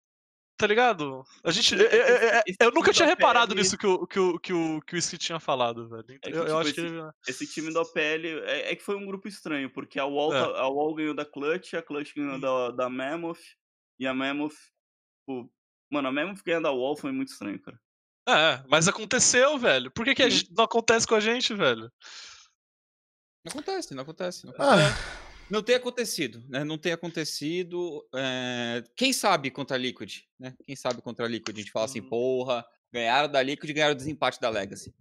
[0.59, 1.25] tá ligado?
[1.45, 1.75] A gente.
[1.75, 4.97] Esse, eu, eu, eu nunca tinha reparado nisso que o, que o, que o, que
[4.97, 6.05] o Ski tinha falado, velho.
[6.23, 7.31] É que, eu, tipo, acho esse, que.
[7.31, 10.59] Esse time da OPL é, é, que foi um grupo estranho, porque a Wall, é.
[10.59, 13.41] a Wall ganhou da Clutch, a Clutch ganhou da, da Mammoth,
[13.99, 14.57] e a Mammoth.
[15.21, 15.51] Tipo,
[15.91, 17.79] mano, a Mammoth ganhando da Wall foi muito estranho, cara.
[18.29, 19.91] É, mas aconteceu, velho.
[19.91, 21.91] Por que, que gente, não acontece com a gente, velho?
[23.45, 24.47] Não acontece, não acontece.
[24.47, 24.83] Não, acontece.
[24.83, 25.47] Ah.
[25.51, 26.65] não tem acontecido, né?
[26.65, 28.07] Não tem acontecido.
[28.15, 28.85] É...
[28.97, 30.55] Quem sabe contra a Liquid, né?
[30.65, 31.57] Quem sabe contra a Liquid?
[31.57, 32.09] A gente fala assim, uhum.
[32.09, 34.95] porra, ganharam da Liquid e ganharam o desempate da Legacy.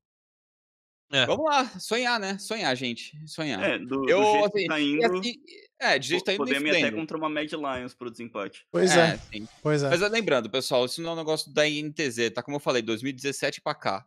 [1.11, 1.25] É.
[1.25, 2.37] Vamos lá, sonhar, né?
[2.37, 3.17] Sonhar, gente.
[3.25, 3.63] Sonhar.
[3.63, 5.19] É, do, eu, do jeito assim, que tá indo.
[5.19, 5.33] Assim,
[5.79, 6.39] é, de jeito tá indo.
[6.39, 8.67] Podemos ir até contra uma Mad Lions pro desempate.
[8.69, 9.13] Pois é.
[9.13, 9.17] é.
[9.17, 9.47] Sim.
[9.63, 9.89] Pois é.
[9.89, 12.43] Mas lembrando, pessoal, isso não é um negócio da INTZ, tá?
[12.43, 14.05] Como eu falei, 2017 pra cá.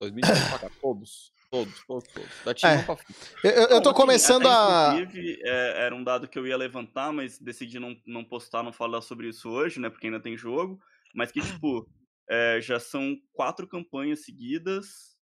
[0.00, 1.32] 2017 pra cá, todos.
[1.54, 2.44] Todos, todos, todos.
[2.44, 2.82] Da é.
[2.82, 2.96] pra
[3.44, 4.96] eu, eu, eu tô assim, começando a.
[4.98, 8.72] Inclusive, é, era um dado que eu ia levantar, mas decidi não, não postar, não
[8.72, 9.88] falar sobre isso hoje, né?
[9.88, 10.80] Porque ainda tem jogo.
[11.14, 11.88] Mas que, tipo,
[12.28, 15.16] é, já são quatro campanhas seguidas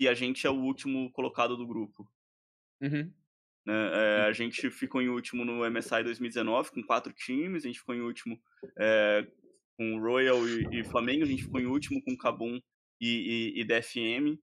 [0.00, 2.10] e a gente é o último colocado do grupo.
[2.80, 3.12] Uhum.
[3.64, 7.78] Né, é, a gente ficou em último no MSI 2019 com quatro times, a gente
[7.78, 8.36] ficou em último
[8.76, 9.24] é,
[9.76, 12.60] com Royal e, e, Flamengo, a gente ficou em último com Cabum
[13.00, 14.36] e, e, e DFM.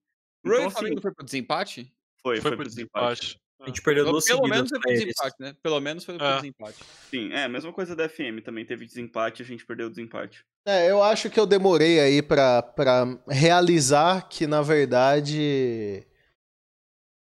[0.46, 1.94] Royal então, e Flamengo assim, foi pro desempate?
[2.22, 3.22] Foi, foi, foi pro desempate.
[3.22, 3.44] desempate.
[3.64, 5.56] A gente perdeu duas Pelo menos foi pro desempate, né?
[5.64, 6.36] Pelo menos foi pro é.
[6.36, 6.78] desempate.
[7.10, 10.46] Sim, é, a mesma coisa da FM, também teve desempate, a gente perdeu o desempate.
[10.66, 16.06] É, eu acho que eu demorei aí pra, pra realizar que, na verdade.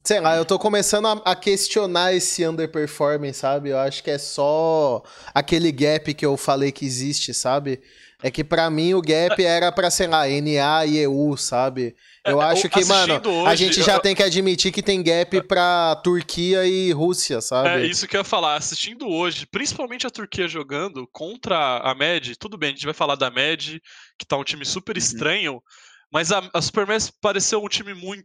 [0.04, 3.68] Sei lá, eu tô começando a, a, questionar esse underperforming, sabe?
[3.70, 5.00] Eu acho que é só
[5.32, 7.80] aquele gap que eu falei que existe, sabe?
[8.22, 11.96] É que para mim o gap era pra, sei lá, NA e EU, sabe?
[12.24, 14.00] Eu é, acho que, mano, hoje, a gente já eu...
[14.00, 17.68] tem que admitir que tem gap pra Turquia e Rússia, sabe?
[17.68, 18.54] É isso que eu ia falar.
[18.54, 23.16] Assistindo hoje, principalmente a Turquia jogando contra a MED, tudo bem, a gente vai falar
[23.16, 23.82] da MED,
[24.16, 25.02] que tá um time super uhum.
[25.02, 25.62] estranho,
[26.12, 28.24] mas a, a Supermass pareceu um time muito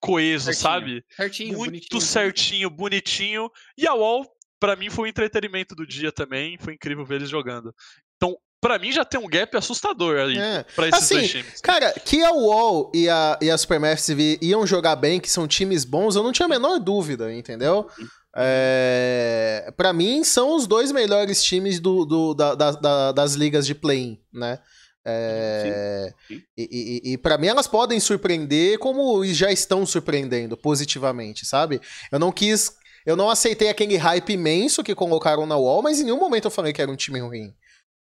[0.00, 0.62] coeso, certinho.
[0.62, 1.04] sabe?
[1.14, 2.00] Certinho, muito bonitinho.
[2.00, 3.50] certinho, bonitinho.
[3.78, 4.26] E a Wall,
[4.58, 6.58] para mim, foi o entretenimento do dia também.
[6.58, 7.72] Foi incrível ver eles jogando.
[8.16, 10.64] Então, para mim já tem um gap assustador aí é.
[10.76, 11.60] pra esses assim, dois times.
[11.60, 15.84] Cara, que a UOL e a, e a Supermassive iam jogar bem, que são times
[15.84, 17.88] bons, eu não tinha a menor dúvida, entendeu?
[18.36, 23.74] É, para mim, são os dois melhores times do, do da, da, das ligas de
[23.74, 24.60] play-in, né?
[25.04, 26.42] É, sim, sim.
[26.56, 31.80] E, e, e para mim elas podem surpreender como já estão surpreendendo positivamente, sabe?
[32.12, 32.76] Eu não quis.
[33.04, 36.52] Eu não aceitei aquele hype imenso que colocaram na wall, mas em nenhum momento eu
[36.52, 37.52] falei que era um time ruim.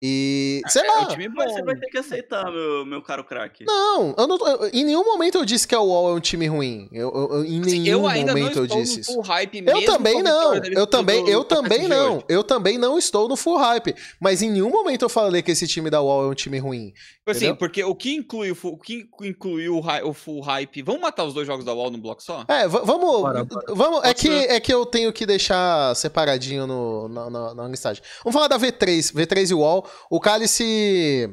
[0.03, 0.61] E.
[0.69, 1.01] Sei é, lá.
[1.01, 1.43] É um time bom.
[1.43, 3.65] Você vai ter que aceitar, meu, meu caro craque.
[3.65, 6.47] Não, eu não eu, em nenhum momento eu disse que a UOL é um time
[6.47, 6.89] ruim.
[6.93, 9.13] Eu, eu em assim, nenhum momento eu disse isso.
[9.13, 10.55] eu também não.
[10.55, 12.23] Eu também, eu também não.
[12.29, 13.95] Eu também não estou no full hype.
[14.21, 16.93] Mas em nenhum momento eu falei que esse time da UOL é um time ruim.
[17.27, 20.83] Assim, porque o que inclui o, o que inclui o, o, full hype.
[20.83, 22.45] Vamos matar os dois jogos da UOL num bloco só?
[22.49, 23.23] É, vamos.
[23.23, 23.67] Bora, bora.
[23.69, 28.03] vamos é, que, é que eu tenho que deixar separadinho no, na, na, na listagem.
[28.23, 29.15] Vamos falar da V3.
[29.15, 29.84] V3 e UOL.
[30.11, 31.31] O Cálice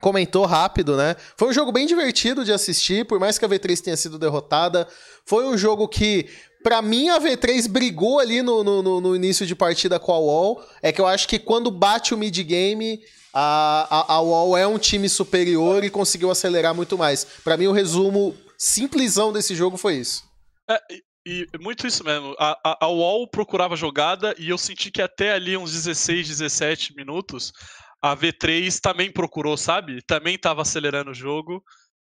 [0.00, 1.16] comentou rápido, né?
[1.36, 4.86] Foi um jogo bem divertido de assistir, por mais que a V3 tenha sido derrotada.
[5.26, 6.28] Foi um jogo que,
[6.62, 10.62] para mim, a V3 brigou ali no, no, no, início de partida com a UOL.
[10.82, 13.00] É que eu acho que quando bate o mid-game,
[13.34, 17.26] a, a, a UOL é um time superior e conseguiu acelerar muito mais.
[17.42, 20.24] Para mim, o resumo simplesão desse jogo foi isso.
[20.70, 20.80] É,
[21.28, 22.34] e muito isso mesmo.
[22.38, 26.96] A, a, a UOL procurava jogada e eu senti que até ali uns 16, 17
[26.96, 27.52] minutos
[28.00, 30.00] a V3 também procurou, sabe?
[30.06, 31.62] Também estava acelerando o jogo.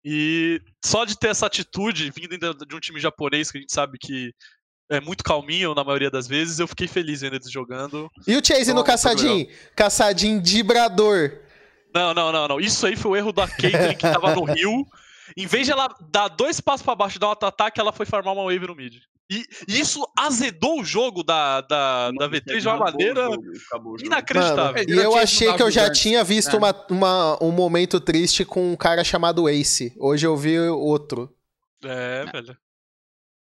[0.06, 3.98] E só de ter essa atitude vindo de um time japonês que a gente sabe
[3.98, 4.32] que
[4.90, 8.10] é muito calminho na maioria das vezes, eu fiquei feliz vendo eles jogando.
[8.26, 9.48] E o Chase no caçadinho?
[9.76, 11.40] Caçadinho dibrador.
[11.94, 12.60] Não, não, não, não.
[12.60, 14.86] Isso aí foi o erro da Caitlyn que tava no Rio.
[15.36, 18.06] Em vez de ela dar dois passos para baixo e dar um auto-ataque, ela foi
[18.06, 18.96] farmar uma wave no mid.
[19.30, 23.28] E, e, isso azedou o jogo da, da, da V3 de uma maneira
[24.02, 24.74] inacreditável.
[24.74, 26.58] Mano, e eu achei que eu já tinha visto é.
[26.58, 29.94] uma, uma, um momento triste com um cara chamado Ace.
[30.00, 31.30] Hoje eu vi outro.
[31.84, 32.58] É, velho.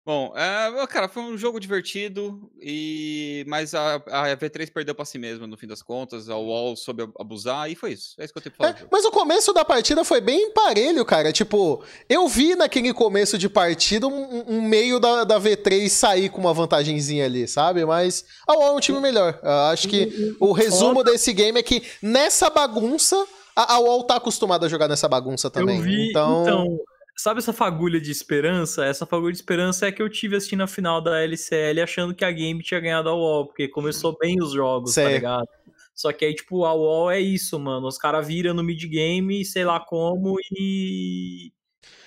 [0.05, 5.19] Bom, é, cara, foi um jogo divertido, e mas a, a V3 perdeu pra si
[5.19, 8.15] mesma no fim das contas, a UOL soube abusar, e foi isso.
[8.17, 8.79] É isso que eu tenho pra falar.
[8.79, 11.31] É, mas o começo da partida foi bem parelho, cara.
[11.31, 16.39] Tipo, eu vi naquele começo de partida um, um meio da, da V3 sair com
[16.39, 17.85] uma vantagenzinha ali, sabe?
[17.85, 19.39] Mas a UOL é um time melhor.
[19.43, 23.15] Eu acho que o resumo desse game é que nessa bagunça,
[23.55, 25.77] a, a UOL tá acostumada a jogar nessa bagunça também.
[25.77, 26.41] Eu vi, então...
[26.41, 26.79] então
[27.21, 28.85] Sabe essa fagulha de esperança?
[28.85, 32.23] Essa fagulha de esperança é que eu tive assistindo a final da LCL achando que
[32.23, 35.45] a Game tinha ganhado a UOL, porque começou bem os jogos, tá ligado?
[35.93, 37.87] Só que aí, tipo, a UOL é isso, mano.
[37.87, 41.51] Os caras viram no mid-game, sei lá como, e.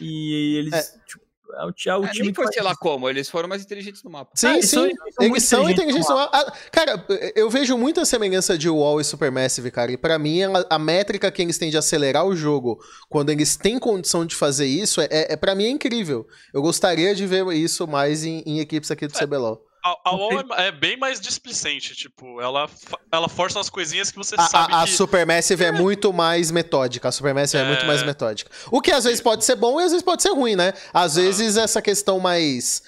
[0.00, 0.72] E eles.
[0.72, 0.98] É.
[1.06, 1.21] Tipo,
[1.54, 4.02] é o, é o é, time nem foi, sei lá como, eles foram mais inteligentes
[4.02, 4.30] no mapa.
[4.34, 6.36] Sim, ah, sim, eles são, inteligentes no mapa.
[6.36, 10.66] Ah, cara, eu vejo muita semelhança de Wall e Supermassive, cara, e pra mim a,
[10.70, 14.66] a, métrica que eles têm de acelerar o jogo quando eles têm condição de fazer
[14.66, 16.26] isso, é, é, é pra mim é incrível.
[16.52, 19.20] Eu gostaria de ver isso mais em, em equipes aqui do é.
[19.20, 19.71] CBLOL.
[19.84, 22.70] A, a é, é, bem mais displicente, tipo, ela,
[23.10, 24.84] ela força umas coisinhas que você a, sabe a, que...
[24.84, 25.68] A Supermassive é.
[25.68, 27.66] é muito mais metódica, a Supermassive é.
[27.66, 28.50] é muito mais metódica.
[28.70, 30.72] O que às vezes pode ser bom e às vezes pode ser ruim, né?
[30.94, 32.82] Às vezes essa questão mais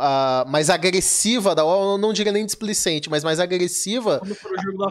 [0.00, 4.20] a mais agressiva da eu não diria nem displicente, mas mais agressiva,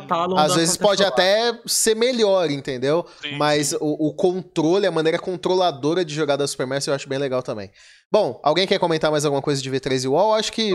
[0.07, 3.05] Talon, às vezes pode até ser melhor, entendeu?
[3.21, 3.77] Sim, mas sim.
[3.79, 7.71] O, o, controle, a maneira controladora de jogar da Supermassive eu acho bem legal também.
[8.11, 10.33] Bom, alguém quer comentar mais alguma coisa de V3 e WoW?
[10.33, 10.73] Acho que.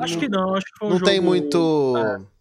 [0.00, 1.10] Acho que não, acho que um Não jogo...
[1.10, 1.94] tem muito.
[1.96, 2.31] É.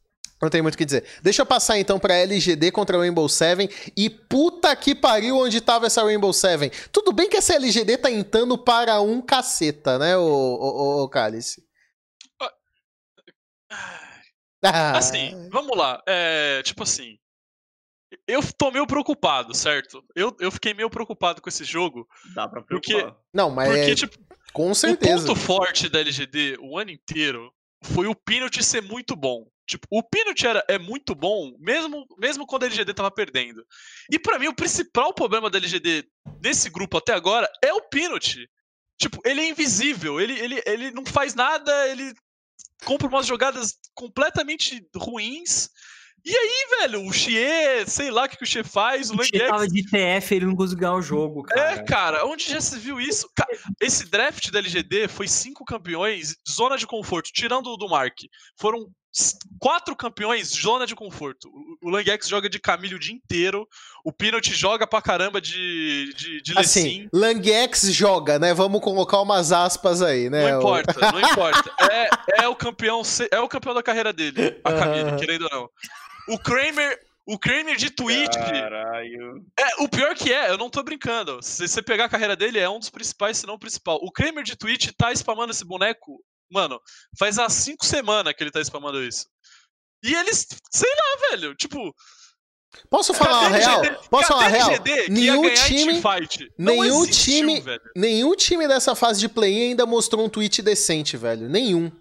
[0.41, 1.05] Não tem muito o que dizer.
[1.21, 3.69] Deixa eu passar então pra LGD contra Rainbow Seven.
[3.95, 6.71] E puta que pariu onde tava essa Rainbow Seven.
[6.91, 11.63] Tudo bem que essa LGD tá entrando para um caceta, né, o, o, o Cálice?
[14.63, 14.97] Ah.
[14.97, 16.01] Assim, vamos lá.
[16.07, 17.17] É, tipo assim.
[18.27, 20.03] Eu tô meio preocupado, certo?
[20.13, 22.07] Eu, eu fiquei meio preocupado com esse jogo.
[22.35, 23.01] Dá pra preocupar.
[23.03, 23.95] Porque, não, mas porque, é...
[23.95, 24.17] tipo,
[24.53, 25.23] com certeza.
[25.23, 29.47] O ponto forte da LGD o ano inteiro foi o Peanut ser muito bom.
[29.67, 33.65] Tipo, o Peanut era, é muito bom, mesmo, mesmo quando a LGD tava perdendo.
[34.11, 36.05] E para mim, o principal problema da LGD
[36.41, 38.49] nesse grupo até agora é o Peanut.
[38.97, 42.13] Tipo, ele é invisível, ele, ele, ele não faz nada, ele
[42.85, 45.69] compra umas jogadas completamente ruins
[46.23, 49.47] e aí, velho, o Xie, sei lá o que, que o Xie faz, o, Xie
[49.47, 51.71] tava de TF, ele não conseguiu ganhar o jogo, cara.
[51.71, 53.27] É, cara, onde já se viu isso?
[53.81, 58.19] Esse draft da LGD foi cinco campeões, zona de conforto, tirando o do Mark.
[58.55, 58.87] Foram
[59.59, 61.49] quatro campeões, zona de conforto.
[61.81, 63.67] O Langex joga de Camille o dia inteiro,
[64.03, 68.53] o Peanut joga pra caramba de, de, de Assim, Langex joga, né?
[68.53, 70.51] Vamos colocar umas aspas aí, né?
[70.51, 71.71] Não importa, não importa.
[71.91, 75.69] É, é, o campeão, é o campeão da carreira dele, a Camille, querendo ou não.
[76.29, 78.33] O Kramer, o Kramer de Twitch.
[78.33, 79.45] Caralho.
[79.59, 81.39] É, o pior que é, eu não tô brincando.
[81.41, 83.99] Se você pegar a carreira dele, é um dos principais, se não o principal.
[84.01, 86.79] O Kramer de Twitch tá spamando esse boneco, mano,
[87.17, 89.25] faz há cinco semanas que ele tá spamando isso.
[90.03, 91.93] E eles, sei lá, velho, tipo.
[92.89, 93.81] Posso falar a real?
[94.09, 94.69] Posso falar a real?
[95.09, 96.01] Nenhum time,
[96.57, 97.63] nenhum time,
[97.95, 101.49] nenhum time dessa fase de play ainda mostrou um tweet decente, velho.
[101.49, 101.91] Nenhum.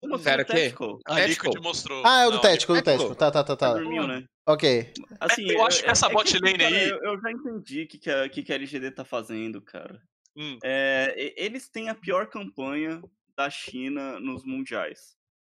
[0.00, 0.74] Como Cara, o quê?
[1.06, 2.02] A Liquid mostrou.
[2.04, 3.14] Ah, é o do Tético, o do Tético.
[3.14, 3.74] Tá, tá, tá, tá.
[3.74, 4.24] Dormiu, né?
[4.46, 4.92] Ok.
[5.18, 6.88] Assim, eu acho que essa é bot lane aí.
[6.88, 10.00] Eu, eu, já entendi o que, que, a, que, que a LGD tá fazendo, cara.
[10.36, 10.58] Hum.
[10.62, 13.02] É, eles têm a pior campanha
[13.36, 15.16] da China nos mundiais.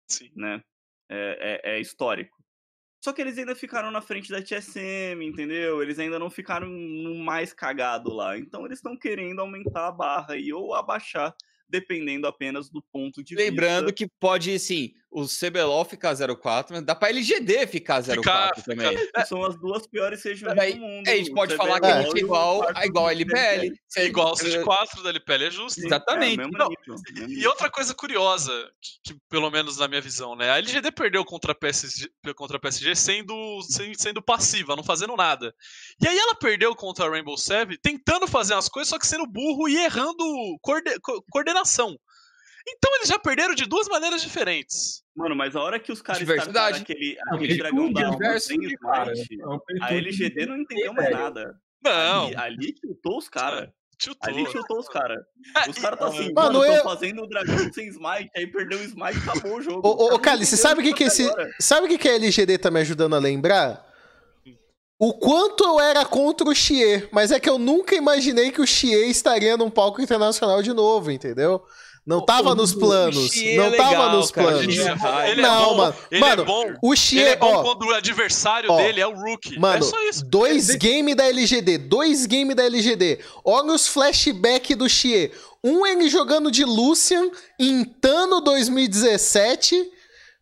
[0.08, 0.30] Sim.
[0.34, 0.62] Né?
[1.08, 2.36] É, é, é, histórico.
[3.02, 5.80] Só que eles ainda ficaram na frente da TSM, entendeu?
[5.80, 8.36] Eles ainda não ficaram no mais cagado lá.
[8.36, 11.34] Então eles estão querendo aumentar a barra e ou abaixar
[11.68, 13.92] dependendo apenas do ponto de Lembrando vista.
[13.92, 18.96] que pode, sim, o CBLOL ficar 04, mas dá pra LGD ficar 04 ficar, também.
[18.96, 19.24] Ficar...
[19.24, 21.08] São as duas piores regiões é, do mundo.
[21.08, 23.72] É, a gente pode falar que a gente é igual, é igual a LPL.
[23.96, 25.84] É igual o CT4 da LPL, é justo.
[25.84, 26.42] Exatamente.
[26.42, 26.70] É, Não,
[27.28, 30.50] e outra coisa curiosa, que, que, pelo menos na minha visão, né?
[30.50, 33.34] A LGD perdeu contra a PSG, contra a PSG sendo,
[33.96, 35.54] sendo passiva, não fazendo nada.
[36.02, 39.26] E aí ela perdeu contra a Rainbow Seven tentando fazer as coisas, só que sendo
[39.26, 40.24] burro e errando
[40.60, 40.94] coorden
[41.30, 41.96] coordenação.
[42.76, 45.02] Então eles já perderam de duas maneiras diferentes.
[45.16, 49.38] Mano, mas a hora que os caras estavam aquele, aquele dragão da alma sem smite,
[49.80, 51.58] a LGD não entendeu mais nada.
[51.82, 52.26] Não.
[52.26, 53.68] Ali, ali tiltou os caras.
[54.00, 54.32] Chutou.
[54.32, 55.18] Ali chutou os caras.
[55.56, 56.82] É, os caras tá assim, mano, eu...
[56.84, 59.88] fazendo o dragão sem smite, aí perdeu o smite e acabou o jogo.
[59.88, 61.28] Ô, ô Cali, você sabe o que, que esse.
[61.60, 63.88] Sabe o que, que a LGD tá me ajudando a lembrar?
[65.00, 68.66] O quanto eu era contra o Xie, mas é que eu nunca imaginei que o
[68.66, 71.64] Xie estaria num palco internacional de novo, entendeu?
[72.08, 73.36] Não tava nos planos.
[73.36, 74.62] Não é legal, tava nos planos.
[74.62, 75.94] Ele não, é bom, mano.
[76.10, 76.74] Ele mano, é bom.
[76.82, 79.58] O Xie, ele é bom ó, quando o adversário ó, dele é o rookie.
[79.58, 80.24] Mano, é só isso.
[80.24, 81.76] dois game da LGD.
[81.76, 83.18] Dois game da LGD.
[83.44, 85.30] Olha os flashback do Xie.
[85.62, 89.90] Um ele jogando de Lucian em Tano 2017.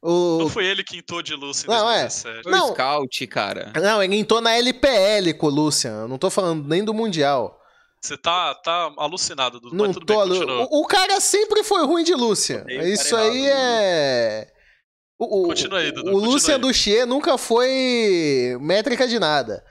[0.01, 0.39] O...
[0.39, 2.29] Não foi ele que entrou de Lucian em 2017.
[2.29, 2.43] É.
[2.45, 3.73] Foi não, o Scout, cara.
[3.75, 6.03] Não, ele entrou na LPL com o Lucian.
[6.03, 7.56] Eu não tô falando nem do Mundial.
[8.07, 12.15] Você tá, tá alucinado, do Não tô bem, o, o, cara sempre foi ruim de
[12.15, 12.65] Lúcia.
[12.69, 14.49] Isso aí é.
[15.19, 16.13] O, continua aí, Dudu.
[16.13, 19.65] O Lúcia do Xie nunca foi métrica de nada.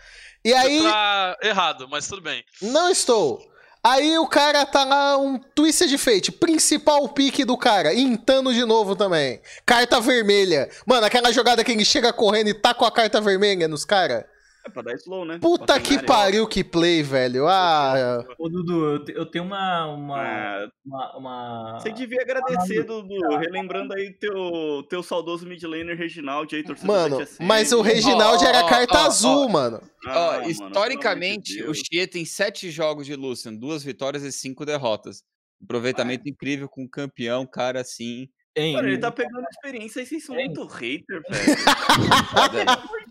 [0.43, 0.79] E aí.
[0.79, 2.43] Você tá errado, mas tudo bem.
[2.61, 3.39] Não estou.
[3.81, 8.97] Aí o cara tá lá, um Twisted Fate, principal pique do cara, intando de novo
[8.97, 9.39] também.
[9.65, 10.69] Carta vermelha.
[10.85, 14.25] Mano, aquela jogada que ele chega correndo e tá com a carta vermelha nos caras.
[14.65, 15.37] É pra dar slow, né?
[15.39, 17.47] Puta que pariu que play, velho.
[17.47, 18.25] Ah.
[18.39, 19.85] Ô, Dudu, eu tenho uma.
[19.93, 21.79] uma, ah, uma, uma...
[21.79, 23.37] Você devia agradecer, ah, Dudu.
[23.37, 28.65] Relembrando aí teu, teu saudoso midlaner Reginald aí, torcedor Mano, mas o Reginald oh, era
[28.65, 29.79] oh, carta oh, azul, mano.
[30.07, 35.21] Ah, mano, historicamente, o Xie tem sete jogos de Lucian, duas vitórias e cinco derrotas.
[35.63, 38.27] Aproveitamento incrível com um campeão, cara, assim.
[38.57, 41.55] Hein, Mano, ele tá pegando experiência e vocês são muito hater, velho.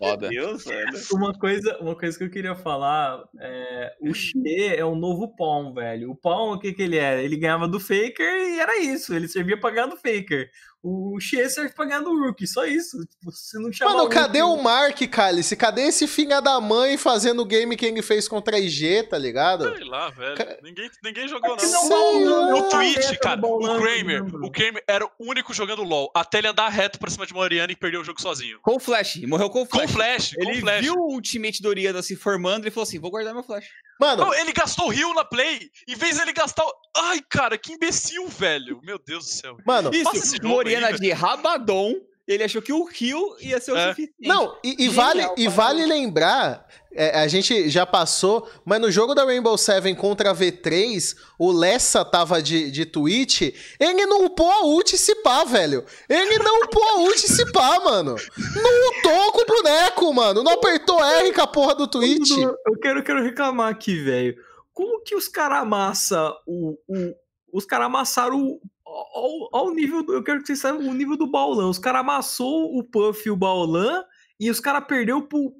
[0.09, 0.29] Foda.
[0.29, 0.65] Deus.
[1.11, 3.93] Uma coisa, uma coisa que eu queria falar é.
[4.01, 6.11] O Xê é o novo Pão, velho.
[6.11, 7.21] O Pão, o que que ele era?
[7.21, 9.13] Ele ganhava do Faker e era isso.
[9.13, 10.49] Ele servia pra ganhar do Faker.
[10.87, 13.03] O Xê serve pra ganhar do Rookie, só isso.
[13.07, 15.55] Tipo, se não chamar Mano, cadê o Mark, Cálice?
[15.55, 19.17] Cadê esse filha da mãe fazendo o game que ele fez contra a IG, tá
[19.17, 19.75] ligado?
[19.75, 20.37] Sei lá, velho.
[20.37, 20.57] Ca...
[20.61, 21.89] Ninguém, ninguém jogou, é não.
[21.89, 22.59] não, não, não.
[22.59, 26.69] O Twitch, cara, o Kramer, o Kramer era o único jogando LOL, até ele andar
[26.69, 28.59] reto pra cima de uma Oriana e perder o jogo sozinho.
[28.61, 29.81] Com o Flash, morreu com o Flash.
[29.81, 30.81] Com Flash, ele com Flash.
[30.81, 33.65] viu o ultimate do Oriana se formando e falou assim, vou guardar meu Flash.
[33.99, 36.65] Mano, não, ele gastou heal na play, em vez de ele gastar.
[36.97, 38.79] Ai, cara, que imbecil, velho.
[38.83, 39.57] Meu Deus do céu.
[39.65, 41.95] Mano, isso, Moriana de Rabadon
[42.27, 43.89] ele achou que o Rio ia ser o é.
[43.89, 44.15] suficiente.
[44.19, 49.13] Não, e, e vale, e vale lembrar, é, a gente já passou, mas no jogo
[49.13, 54.49] da Rainbow Seven contra a V3, o Lessa tava de, de Twitch, ele não upou
[54.49, 55.85] a ult se pá, velho.
[56.09, 58.15] Ele não upou a ult se pá, mano.
[58.55, 60.41] Não ultou com o boneco, mano.
[60.41, 62.31] Não apertou R com a porra do Twitch.
[62.37, 64.35] Eu quero, quero reclamar aqui, velho.
[64.73, 67.15] Como que os caras amassam o, o.
[67.53, 71.29] Os caras amassaram Olha o nível, do, eu quero que vocês saibam o nível do
[71.29, 71.67] Baulã.
[71.67, 74.03] Os caras amassou o Puff e o Baulã
[74.39, 75.53] e os caras perdeu pro,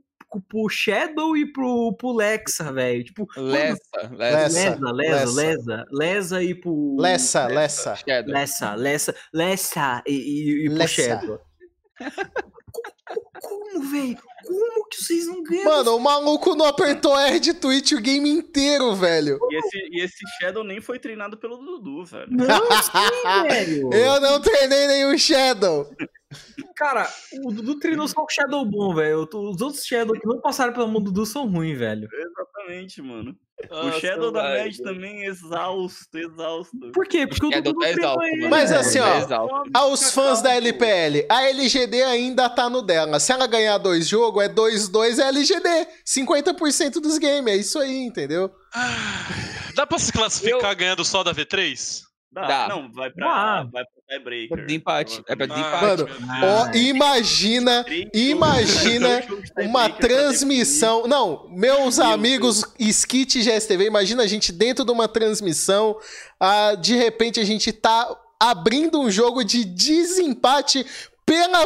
[0.48, 3.04] pro Shadow e pro, pro Lexa, velho.
[3.04, 3.80] Tipo, Lessa,
[4.12, 6.96] Lessa, Lesa, Lesa, Lesa, Lesa e pro.
[7.00, 7.98] Lessa, Lessa.
[8.28, 11.42] Lessa, Lessa, Lessa e, e, e pro Shadow.
[13.42, 14.18] Como, velho?
[14.46, 15.66] Como que vocês não ganham?
[15.66, 19.38] Mano, o maluco não apertou R de Twitch o game inteiro, velho.
[19.50, 22.28] E esse, e esse Shadow nem foi treinado pelo Dudu, velho.
[22.30, 22.48] Não,
[22.82, 23.94] sim, velho.
[23.94, 25.88] Eu não treinei nenhum Shadow.
[26.76, 27.08] Cara,
[27.44, 29.30] o Dudu treinou só o Shadow bom, velho.
[29.32, 32.10] Os outros Shadow que não passaram pelo mão do Dudu são ruins, velho.
[32.66, 33.38] Exatamente, mano.
[33.70, 36.92] Nossa, o Shadow da Mad também exausto, exausto.
[36.92, 37.26] Por quê?
[37.26, 38.50] Porque o Dudu tá exausto, mano.
[38.50, 43.20] Mas assim, ó, aos fãs da LPL, a LGD ainda tá no dela.
[43.20, 45.88] Se ela ganhar dois jogos, é 2-2 é LGD.
[46.06, 48.52] 50% dos games, é isso aí, entendeu?
[49.74, 50.78] Dá pra se classificar Eu...
[50.78, 52.02] ganhando só da V3?
[52.36, 52.48] Dá.
[52.48, 52.68] Dá.
[52.68, 53.64] Não, vai pra, ah.
[53.64, 54.60] vai pra tiebreaker.
[54.60, 55.24] É de empate.
[55.26, 55.86] É pra de empate.
[55.86, 56.08] Mano,
[56.44, 59.24] ó, imagina, imagina
[59.58, 61.08] uma transmissão.
[61.08, 65.98] Não, meus amigos Skit GSTV, imagina a gente dentro de uma transmissão.
[66.38, 70.86] Ah, de repente a gente tá abrindo um jogo de desempate
[71.26, 71.66] pela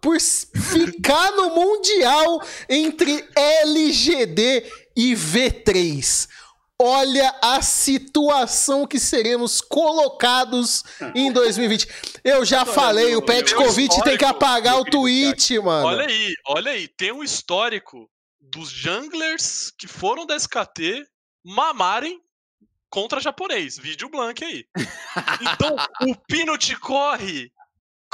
[0.00, 4.64] por ficar no mundial entre LGD
[4.96, 6.26] e V3.
[6.80, 10.82] Olha a situação que seremos colocados
[11.14, 11.88] em 2020.
[12.22, 15.86] Eu já falei, o Petkovic tem que apagar o tweet, mano.
[15.86, 21.06] Olha aí, olha aí, tem um histórico dos junglers que foram da SKT
[21.42, 22.20] mamarem
[22.90, 23.78] contra japonês.
[23.78, 24.64] Vídeo blank aí.
[25.40, 27.50] Então, o Pinot corre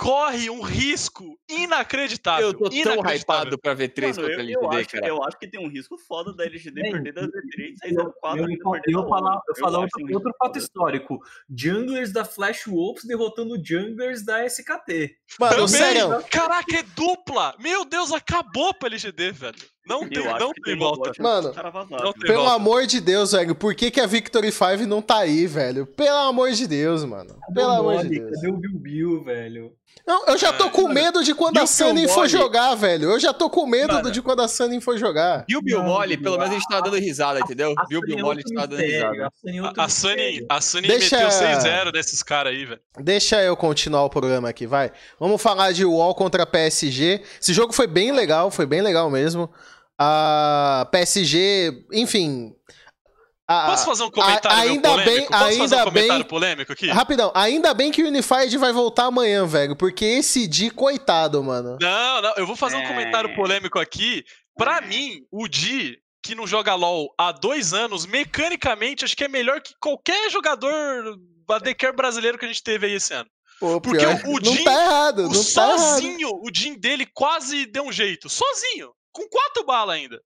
[0.02, 2.48] corre um risco inacreditável.
[2.48, 5.06] Eu tô tão hypado pra V3 Mano, contra a LGD, eu acho, cara.
[5.06, 8.40] Eu acho que tem um risco foda da LGD Bem, perder da V3 604.
[8.40, 11.20] Eu, eu, eu, eu, falar, eu falar outro, outro fato histórico.
[11.48, 15.16] Junglers da Flash Wolves derrotando junglers da SKT.
[15.38, 16.24] Mano, Também, sério.
[16.30, 17.54] Caraca, é dupla!
[17.60, 19.72] Meu Deus, acabou pra LGD, velho.
[19.86, 21.12] Não tem, não tem volta.
[21.20, 22.54] Mano, tem pelo volta.
[22.54, 25.86] amor de Deus, velho, por que, que a Victory 5 não tá aí, velho?
[25.86, 27.36] Pelo amor de Deus, mano.
[27.52, 28.30] Pelo amor de Deus.
[28.36, 29.72] Cadê o Bill Bill, velho?
[30.06, 33.10] Não, eu já tô com medo de quando a Sunny for jogar, velho.
[33.10, 35.44] Eu já tô com medo Mano, de quando a Sunny for jogar.
[35.46, 37.72] Bill Bill Molly, pelo menos a gente tá dando risada, entendeu?
[37.88, 39.28] Bill Bill Molly tá dando risada.
[39.76, 41.16] A Sunny, a Sunny Deixa...
[41.16, 42.80] meteu 6-0 nesses caras aí, velho.
[42.98, 44.90] Deixa eu continuar o programa aqui, vai.
[45.20, 47.22] Vamos falar de UOL contra PSG.
[47.40, 49.48] Esse jogo foi bem legal, foi bem legal mesmo.
[50.04, 52.52] A PSG, enfim.
[53.46, 55.16] A, Posso fazer um comentário a, ainda polêmico?
[55.16, 56.88] bem, Posso ainda fazer um comentário bem, polêmico aqui?
[56.88, 61.78] Rapidão, ainda bem que o Unified vai voltar amanhã, velho, porque esse Di, coitado, mano.
[61.80, 62.88] Não, não, eu vou fazer um é...
[62.88, 64.24] comentário polêmico aqui.
[64.56, 64.80] Pra é.
[64.80, 69.60] mim, o Di, que não joga LoL há dois anos, mecanicamente, acho que é melhor
[69.60, 71.16] que qualquer jogador
[71.48, 73.30] ADCare brasileiro que a gente teve aí esse ano.
[73.60, 76.42] Pô, Porque o, o Jin, não tá errado, não sozinho, tá errado.
[76.42, 78.28] o Jin dele quase deu um jeito.
[78.28, 80.20] Sozinho com quatro balas ainda.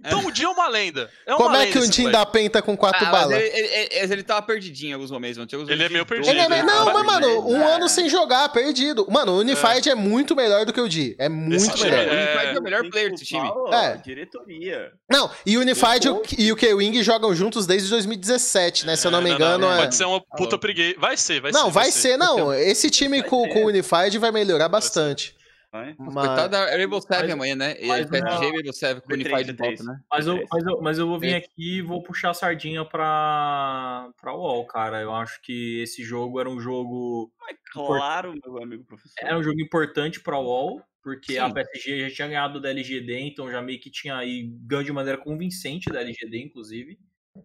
[0.00, 0.26] Então é.
[0.26, 1.10] o Jin é uma lenda.
[1.26, 3.38] É uma Como lenda é que o Jin dá penta com quatro ah, balas?
[3.38, 5.38] Ele, ele, ele, tava perdidinho em alguns momentos.
[5.38, 6.30] Alguns ele é meio perdido.
[6.30, 6.64] Ele é meio...
[6.64, 9.06] Não, mas, mano, um ano sem jogar, perdido.
[9.10, 11.14] Mano, o Unified é, é muito melhor do que o Jin.
[11.18, 12.08] É muito melhor.
[12.08, 13.50] O Unified é o melhor player desse time.
[13.72, 13.96] É.
[13.98, 14.90] Diretoria.
[15.10, 16.06] Não, e o Unified
[16.38, 18.96] e o K-Wing jogam juntos desde 2017, né?
[18.96, 19.58] Se eu não me engano.
[19.58, 19.76] Não, não.
[19.76, 20.98] Pode ser uma puta preguiça.
[20.98, 21.64] Vai ser, vai não, ser.
[21.66, 22.54] Não, vai ser, não.
[22.54, 25.38] Esse time com, com o Unified vai melhorar bastante.
[25.72, 25.94] Vai.
[25.98, 26.14] Mas...
[26.14, 27.72] Coitado da Rainbow Seven amanhã, né?
[27.78, 30.00] E PSG e Rainbow Seven com Unified volta, né?
[30.10, 34.10] Mas eu, mas, eu, mas eu vou vir aqui e vou puxar a sardinha pra,
[34.20, 35.00] pra UOL, cara.
[35.00, 37.32] Eu acho que esse jogo era um jogo.
[37.40, 39.14] Mas claro, meu amigo professor.
[39.20, 41.38] Era um jogo importante pra UOL, porque Sim.
[41.38, 44.92] a PSG já tinha ganhado da LGD, então já meio que tinha aí ganho de
[44.92, 46.98] maneira convincente da LGD, inclusive.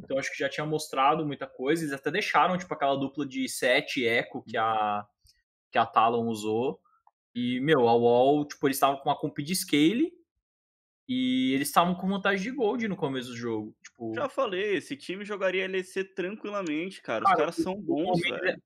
[0.04, 1.84] Então acho que já tinha mostrado muita coisa.
[1.84, 5.06] Eles até deixaram, tipo, aquela dupla de 7 eco que a,
[5.72, 6.82] que a Talon usou.
[7.36, 10.14] E, meu, a Wall, tipo, eles estavam com uma comp de scale
[11.08, 13.76] e eles estavam com vantagem de gold no começo do jogo.
[13.84, 14.14] Tipo...
[14.16, 17.24] Já falei, esse time jogaria LEC tranquilamente, cara.
[17.24, 18.44] Os cara, caras são bons, velho.
[18.46, 18.58] É,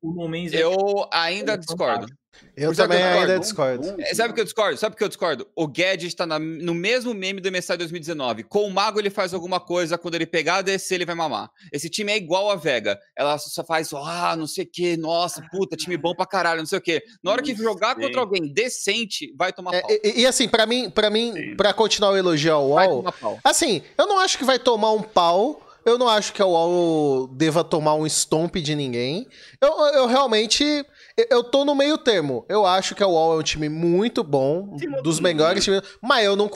[0.54, 2.08] eu ainda discordo.
[2.56, 3.96] Eu também ainda discordo.
[4.00, 4.78] É, sabe o que eu discordo?
[4.78, 5.48] Sabe o que eu discordo?
[5.56, 8.44] O Guedes está no mesmo meme do MSI 2019.
[8.44, 11.50] Com o Mago ele faz alguma coisa, quando ele pegar a DC ele vai mamar.
[11.72, 13.00] Esse time é igual a Vega.
[13.18, 16.66] Ela só faz, ah, não sei o que, nossa, puta, time bom pra caralho, não
[16.66, 17.02] sei o que.
[17.24, 19.92] Na hora que jogar contra alguém decente, vai tomar é, pau.
[19.92, 23.06] E, e, assim, para mim, para mim, para continuar o elogio ao UOL,
[23.44, 27.28] assim, eu não acho que vai tomar um pau eu não acho que a UOL
[27.28, 29.28] deva tomar um stomp de ninguém.
[29.62, 30.86] Eu, eu realmente.
[31.30, 32.46] Eu tô no meio termo.
[32.48, 35.82] Eu acho que a UOL é um time muito bom, dos melhores times.
[36.02, 36.50] Mas eu não,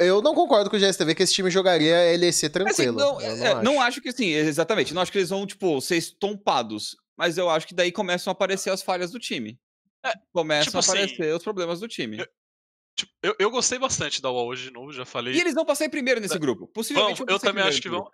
[0.00, 3.00] eu não concordo com o GSTV que esse time jogaria LEC tranquilo.
[3.00, 3.62] Assim, não, não, é, acho.
[3.62, 4.00] não, acho.
[4.00, 4.94] que sim, exatamente.
[4.94, 6.96] Não acho que eles vão, tipo, ser estompados.
[7.16, 9.58] Mas eu acho que daí começam a aparecer as falhas do time.
[10.04, 12.18] É, começam tipo a assim, aparecer assim, os problemas do time.
[12.18, 12.26] Eu,
[12.96, 15.34] tipo, eu, eu, gostei bastante da UOL hoje de novo, já falei.
[15.34, 16.68] E eles vão passar em primeiro nesse grupo.
[16.68, 18.08] Possivelmente vão, eu também acho que vão.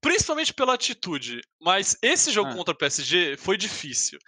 [0.00, 1.40] Principalmente pela atitude.
[1.60, 2.54] Mas esse jogo ah.
[2.54, 4.18] contra o PSG foi difícil.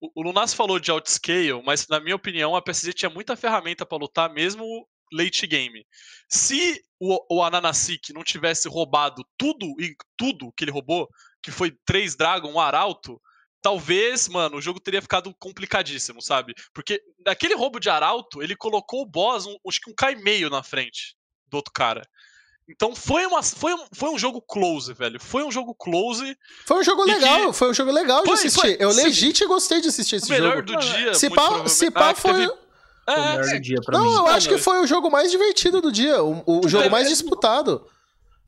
[0.00, 3.98] O, Lunas falou de outscale, mas na minha opinião a PSG tinha muita ferramenta para
[3.98, 5.84] lutar mesmo late game.
[6.28, 11.08] Se o, o Ananasik não tivesse roubado tudo e tudo que ele roubou,
[11.42, 13.20] que foi três Dragon, um Arauto,
[13.62, 16.54] talvez, mano, o jogo teria ficado complicadíssimo, sabe?
[16.72, 20.50] Porque naquele roubo de Arauto, ele colocou o boss, um, acho que um Kai meio
[20.50, 21.16] na frente
[21.48, 22.02] do outro cara.
[22.68, 25.18] Então foi, uma, foi, um, foi um jogo close, velho.
[25.18, 26.36] Foi um jogo close.
[26.66, 27.52] Foi um jogo legal, que...
[27.54, 28.60] foi um jogo legal de foi, assistir.
[28.60, 30.72] Foi, eu legit gostei de assistir esse o melhor jogo.
[30.72, 31.14] do dia.
[31.14, 32.32] Se pá, se pá ah, foi.
[32.32, 32.52] Teve...
[33.06, 34.16] É, o melhor do dia pra não, mim.
[34.16, 37.82] eu acho que foi o jogo mais divertido do dia, o, o jogo mais disputado.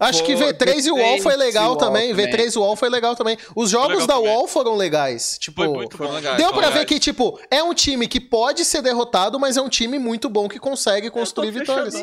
[0.00, 2.10] Acho que V3 e o Wall foi legal também.
[2.10, 2.26] também.
[2.26, 3.36] V3 e o Wall foi legal também.
[3.54, 4.16] Os jogos da.
[4.16, 5.36] Wall foram legais.
[5.38, 6.10] Tipo, foi muito bom.
[6.10, 9.60] Legais, deu pra ver que, tipo, é um time que pode ser derrotado, mas é
[9.60, 11.94] um time muito bom que consegue construir vitórias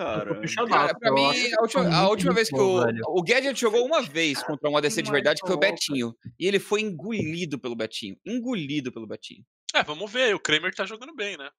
[0.00, 0.40] cara.
[0.68, 4.42] cara pra mim, a última, a última vez que o, o Gadget jogou uma vez
[4.42, 6.14] contra um ADC de verdade, que foi o Betinho.
[6.38, 8.16] E ele foi engolido pelo Betinho.
[8.24, 9.44] Engolido pelo Betinho.
[9.74, 10.34] É, vamos ver.
[10.34, 11.50] O Kramer tá jogando bem, né?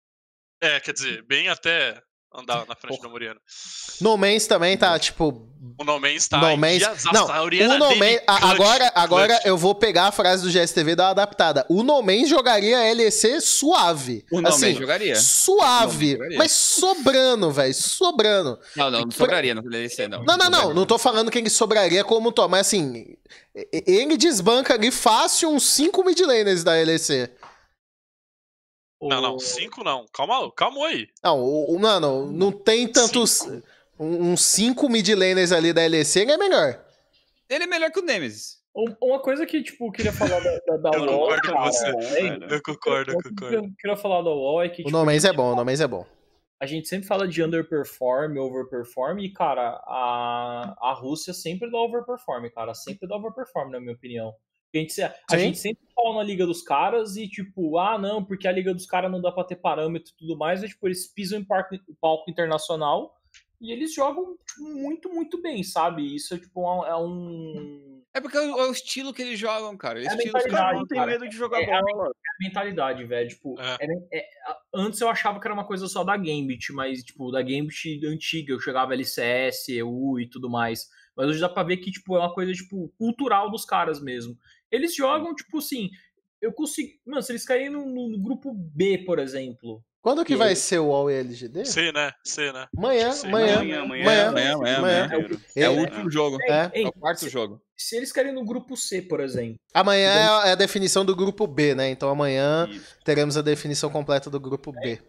[0.62, 2.02] É, quer dizer, bem até
[2.34, 3.08] andar na frente Porra.
[3.08, 3.40] do Moriano.
[4.00, 5.48] No Man's também tá, tipo.
[5.78, 6.38] O No Man's tá.
[6.38, 6.82] No Man's...
[7.14, 8.22] Não, o no Man's...
[8.26, 11.66] agora, agora eu vou pegar a frase do GSTV da adaptada.
[11.70, 14.26] O No Man's jogaria LEC suave.
[14.32, 15.16] O No assim, Man's jogaria.
[15.16, 16.12] Suave.
[16.14, 16.38] jogaria.
[16.38, 17.74] Mas sobrando, velho.
[17.74, 18.60] Sobrando.
[18.76, 20.24] Não, não, não sobraria no LEC, não.
[20.24, 20.74] Não, não, não.
[20.74, 23.16] Não tô falando que ele sobraria como tô, mas assim.
[23.54, 27.30] Ele desbanca ali fácil uns 5 mid laners da LEC.
[29.02, 30.06] Não, não, cinco não.
[30.14, 31.08] Calma, calma aí.
[31.24, 33.32] Não, o, o mano, não tem tantos.
[33.32, 33.64] Cinco.
[34.00, 36.84] Uns cinco mid laners ali da LEC, ele é melhor.
[37.50, 38.62] Ele é melhor que o Nemesis.
[39.02, 41.64] Uma coisa que, tipo, eu queria falar da, da, da eu UOL, concordo cara, com
[41.66, 41.86] você.
[41.86, 43.56] É, eu concordo, eu concordo.
[43.56, 45.88] Eu queria falar da UOL é que, tipo, O Nomens é bom, o Nomens é
[45.88, 46.06] bom.
[46.60, 52.50] A gente sempre fala de underperform, overperform, e, cara, a, a Rússia sempre dá overperform,
[52.50, 52.74] cara.
[52.74, 54.34] Sempre dá overperform, na minha opinião.
[54.74, 58.48] A gente, a gente sempre fala na liga dos caras e, tipo, ah, não, porque
[58.48, 61.08] a liga dos caras não dá pra ter parâmetro e tudo mais, mas, tipo, eles
[61.14, 63.14] pisam em palco, palco internacional
[63.60, 66.16] e eles jogam tipo, muito, muito bem, sabe?
[66.16, 68.02] Isso é, tipo, é um...
[68.14, 70.04] É porque é o estilo que eles jogam, cara.
[70.04, 72.08] É a mentalidade, não tem medo de jogar é, bola.
[72.08, 73.30] É a mentalidade, velho.
[73.30, 73.78] Tipo, é.
[74.12, 74.26] É,
[74.74, 78.52] antes eu achava que era uma coisa só da Gambit, mas, tipo, da Gambit antiga,
[78.52, 80.90] eu jogava LCS, EU e tudo mais.
[81.16, 84.38] Mas hoje dá pra ver que, tipo, é uma coisa, tipo, cultural dos caras mesmo.
[84.72, 85.90] Eles jogam, tipo assim,
[86.42, 86.92] eu consigo.
[87.06, 89.84] Mano, se eles caírem no, no, grupo B, por exemplo.
[90.02, 91.64] Quando que vai ser o All LGD?
[91.64, 92.12] C, né?
[92.24, 92.66] C, né?
[92.76, 93.60] Amanhã, amanhã.
[93.60, 94.30] Amanhã, amanhã.
[94.30, 95.10] Amanhã, amanhã.
[95.56, 96.38] É, o, último jogo.
[96.50, 97.62] É, é o quarto jogo.
[97.78, 99.60] Se eles caírem no grupo C, por exemplo.
[99.72, 101.92] Amanhã é a, é a definição do grupo B, né?
[101.92, 102.98] Então amanhã Isso.
[103.06, 105.00] teremos a definição completa do grupo B.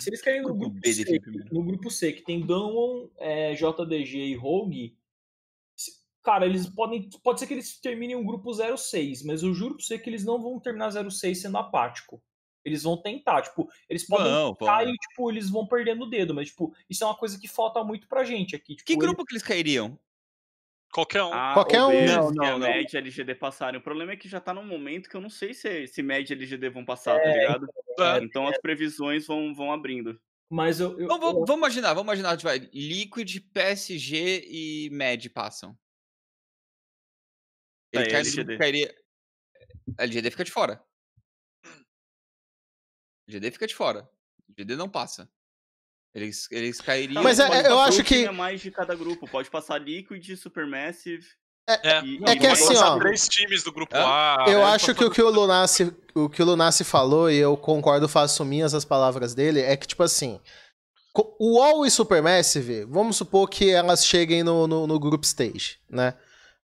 [0.00, 1.20] Se eles caírem no grupo, C,
[1.52, 4.96] no grupo C, que tem Damwon, é, JDG e Rogue,
[6.22, 7.08] Cara, eles podem.
[7.22, 10.24] Pode ser que eles terminem um grupo 06, mas eu juro pra você que eles
[10.24, 12.22] não vão terminar 06 sendo apático.
[12.62, 16.34] Eles vão tentar, tipo, eles podem não, tentar e, tipo, eles vão perdendo o dedo,
[16.34, 18.76] mas, tipo, isso é uma coisa que falta muito pra gente aqui.
[18.76, 19.98] Tipo, que grupo que eles cairiam?
[20.92, 21.32] Qualquer um.
[21.32, 22.04] Ah, Qualquer um.
[22.04, 22.68] Não, não, não.
[22.68, 23.78] Med e LGD passarem.
[23.78, 26.28] O problema é que já tá num momento que eu não sei se, se Med
[26.28, 27.68] e LGD vão passar, tá é, tá ligado?
[28.00, 30.20] É, então as previsões vão, vão abrindo.
[30.48, 30.98] Mas eu.
[30.98, 35.78] eu, então, vamos, vamos, imaginar, vamos imaginar, vai, Liquid, PSG e Med passam.
[37.92, 38.58] Ele é, cai, LGD.
[38.58, 38.94] cairia.
[39.96, 40.84] LGD fica de fora.
[43.28, 44.10] LGD fica de fora.
[44.48, 45.30] LGD não passa.
[46.14, 47.22] Eles, eles cairiam.
[47.22, 48.28] Mas é, eu acho que.
[48.30, 49.28] mais de cada grupo.
[49.28, 51.24] Pode passar Liquid, Supermassive.
[51.68, 52.98] É, é, e, é que assim, ó.
[52.98, 54.44] três times do grupo A.
[54.48, 54.64] Eu né?
[54.64, 58.44] acho que o que o Lunassi, o que o Lunassi falou, e eu concordo, faço
[58.44, 60.40] minhas as palavras dele, é que, tipo assim.
[61.40, 66.14] O All e Supermassive, vamos supor que elas cheguem no, no, no Group Stage, né?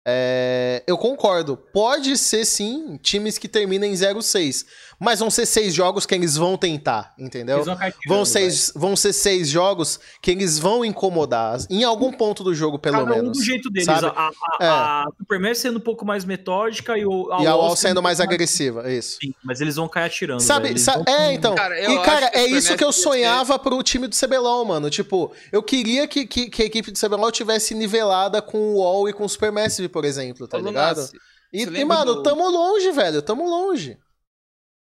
[0.06, 1.56] É, eu concordo.
[1.56, 4.66] Pode ser sim times que terminem 0-6.
[5.00, 7.64] Mas vão ser seis jogos que eles vão tentar, entendeu?
[7.64, 11.58] Vão, vão, seis, vão ser seis jogos que eles vão incomodar.
[11.70, 13.28] Em algum ponto do jogo, pelo Cada menos.
[13.30, 13.86] Um do jeito deles.
[13.86, 14.12] Sabe?
[14.14, 14.30] A, a,
[14.60, 14.68] é.
[14.68, 18.20] a Superman sendo um pouco mais metódica e, o, a, e a Wall sendo mais
[18.20, 18.92] agressiva.
[18.92, 19.16] Isso.
[19.22, 20.42] Sim, mas eles vão cair atirando.
[20.42, 20.78] Sabe?
[20.78, 21.54] Sa é, então.
[21.54, 23.58] Cara, e, cara, é isso que eu sonhava ser...
[23.60, 24.90] pro time do CBLOL, mano.
[24.90, 29.08] Tipo, eu queria que, que, que a equipe do CBLOL tivesse nivelada com o Wall
[29.08, 31.08] e com o Supermassive, por exemplo, tá ligado?
[31.50, 32.22] E, e, mano, do...
[32.22, 33.22] tamo longe, velho.
[33.22, 33.98] Tamo longe.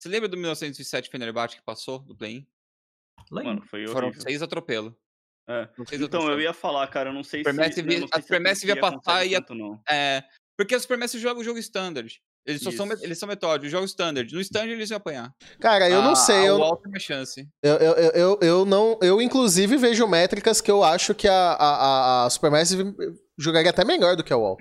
[0.04, 2.46] Você lembra do 1907 Fenerbahçe que passou do play-in?
[3.30, 4.94] Mano, foi Foram seis atropelo.
[5.48, 5.66] É.
[5.88, 6.32] Seis então, atropelo.
[6.32, 7.98] eu ia falar, cara, eu não sei Supermassive, se...
[8.00, 9.42] Via, a Supermassive ia passar e ia...
[9.48, 9.80] Não.
[9.88, 10.22] É,
[10.58, 12.20] porque a Supermassive joga o jogo standard.
[12.44, 14.30] Eles, só são, eles são metódicos, jogo standard.
[14.34, 15.34] No standard eles iam apanhar.
[15.58, 16.46] Cara, eu não ah, sei.
[16.46, 17.48] Eu, Walter é chance.
[17.62, 18.98] Eu, eu, eu, eu, não.
[19.00, 22.94] Eu, inclusive, vejo métricas que eu acho que a, a, a Supermassive
[23.38, 24.58] jogaria até melhor do que a Wall.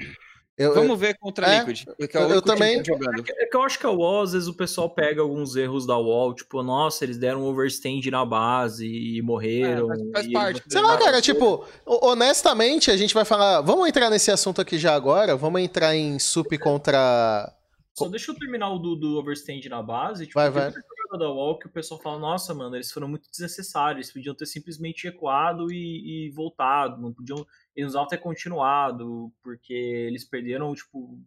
[0.56, 1.88] Eu, Vamos ver contra a é, Liquid.
[2.00, 2.84] É eu, eu também.
[2.84, 2.94] Tá
[3.38, 5.98] é que eu acho que a Wall, às vezes o pessoal pega alguns erros da
[5.98, 9.92] Wall, tipo, nossa, eles deram um overstand na base e morreram.
[9.92, 10.64] É, faz, parte.
[10.68, 13.62] Sei lá, cara, tipo, honestamente, a gente vai falar.
[13.62, 15.36] Vamos entrar nesse assunto aqui já agora.
[15.36, 17.52] Vamos entrar em sup contra.
[17.96, 20.28] Só deixa eu terminar o do, do overstand na base.
[20.28, 20.72] Tipo, vai, vai.
[21.18, 24.12] Da Wall que o pessoal fala, nossa, mano, eles foram muito desnecessários.
[24.12, 27.02] Podiam ter simplesmente ecoado e, e voltado.
[27.02, 27.46] Não podiam
[27.76, 31.20] eles não ter continuado, porque eles perderam, tipo,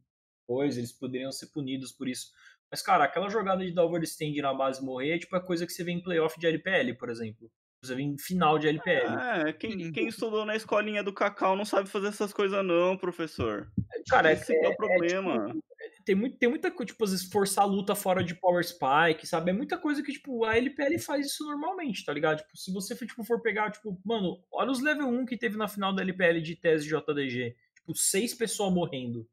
[0.47, 2.31] coisa, eles poderiam ser punidos por isso.
[2.71, 5.73] Mas, cara, aquela jogada de dar overstand na base morrer é tipo a coisa que
[5.73, 7.51] você vê em playoff de LPL, por exemplo.
[7.83, 9.47] Você vê em final de LPL.
[9.47, 13.71] É, quem, quem estudou na escolinha do Cacau não sabe fazer essas coisas, não, professor.
[14.09, 15.35] Cara, Esse é, é, é o problema.
[15.35, 15.65] É, tipo,
[16.07, 19.27] tem, muito, tem muita coisa, tipo, às vezes forçar a luta fora de Power Spike,
[19.27, 19.51] sabe?
[19.51, 22.39] É muita coisa que, tipo, a LPL faz isso normalmente, tá ligado?
[22.39, 25.67] Tipo, se você tipo, for pegar, tipo, mano, olha os level 1 que teve na
[25.67, 27.57] final da LPL de tese JDG.
[27.75, 29.29] Tipo, seis pessoas morrendo.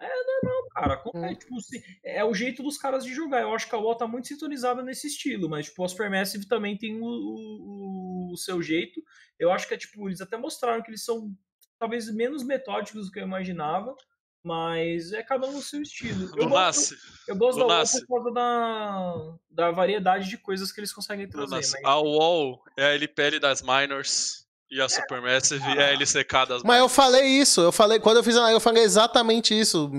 [0.00, 1.02] É normal, cara.
[1.30, 1.56] É, tipo,
[2.02, 3.42] é o jeito dos caras de jogar.
[3.42, 6.76] Eu acho que a UOL tá muito sintonizada nesse estilo, mas, tipo, a Supermassive também
[6.76, 9.00] tem o, o, o seu jeito.
[9.38, 11.32] Eu acho que é, tipo, eles até mostraram que eles são
[11.78, 13.94] talvez menos metódicos do que eu imaginava.
[14.42, 16.30] Mas é cada um no seu estilo.
[16.36, 16.96] Eu gosto,
[17.28, 21.56] eu gosto da UOL por causa da, da variedade de coisas que eles conseguem trazer.
[21.56, 21.74] Mas...
[21.84, 24.48] A UOL é a LPL das minors.
[24.70, 25.74] E a Supermassive ah.
[25.74, 28.54] é a LCK das Mas eu falei isso, eu falei, quando eu fiz a live,
[28.54, 29.90] eu falei exatamente isso.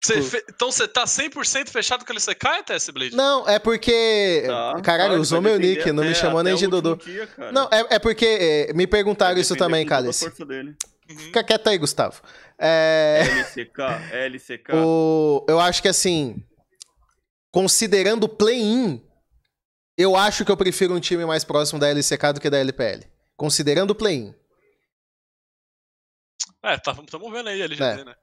[0.00, 0.42] Cê fe...
[0.48, 3.16] Então você tá 100% fechado com a LCK, TS Blade?
[3.16, 4.44] Não, é porque.
[4.46, 6.96] Tá, Caralho, tá, usou meu nick, não me chamou nem de Dudu.
[7.04, 8.24] Dia, não, é, é porque
[8.70, 10.32] é, me perguntaram isso também, Cálice.
[11.08, 11.18] Uhum.
[11.18, 12.20] Fica quieto aí, Gustavo.
[12.58, 13.22] É...
[13.22, 13.80] LCK,
[14.12, 14.72] LCK.
[14.74, 15.44] O...
[15.48, 16.42] Eu acho que assim,
[17.50, 19.02] considerando o play-in,
[19.96, 23.04] eu acho que eu prefiro um time mais próximo da LCK do que da LPL.
[23.36, 24.34] Considerando o play-in.
[26.62, 28.04] É, estamos tá, vendo aí a LGD, é.
[28.04, 28.14] né?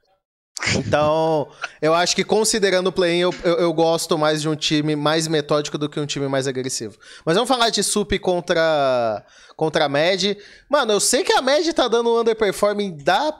[0.75, 1.49] Então,
[1.81, 5.27] eu acho que considerando o play-in, eu, eu, eu, gosto mais de um time mais
[5.27, 6.97] metódico do que um time mais agressivo.
[7.25, 9.23] Mas vamos falar de Sup contra,
[9.55, 10.37] contra a Med.
[10.69, 13.37] Mano, eu sei que a Med tá dando um underperforming da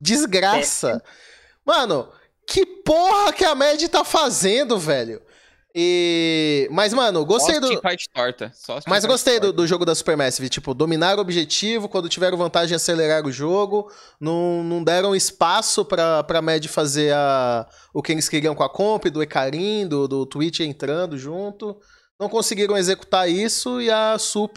[0.00, 1.02] desgraça.
[1.64, 2.12] Mano,
[2.46, 5.22] que porra que a Med tá fazendo, velho?
[5.74, 6.66] E...
[6.70, 7.68] Mas, mano, gostei do.
[8.12, 8.52] Torta.
[8.86, 10.48] Mas gostei do, do, jogo da Supermassive.
[10.48, 13.90] Tipo, dominar o objetivo, quando tiveram vantagem, acelerar o jogo.
[14.20, 18.68] Não, não deram espaço pra, pra Med fazer a, o que eles queriam com a
[18.68, 21.76] comp, do Ecarim, do, do Twitch entrando junto.
[22.18, 24.56] Não conseguiram executar isso e a Sup.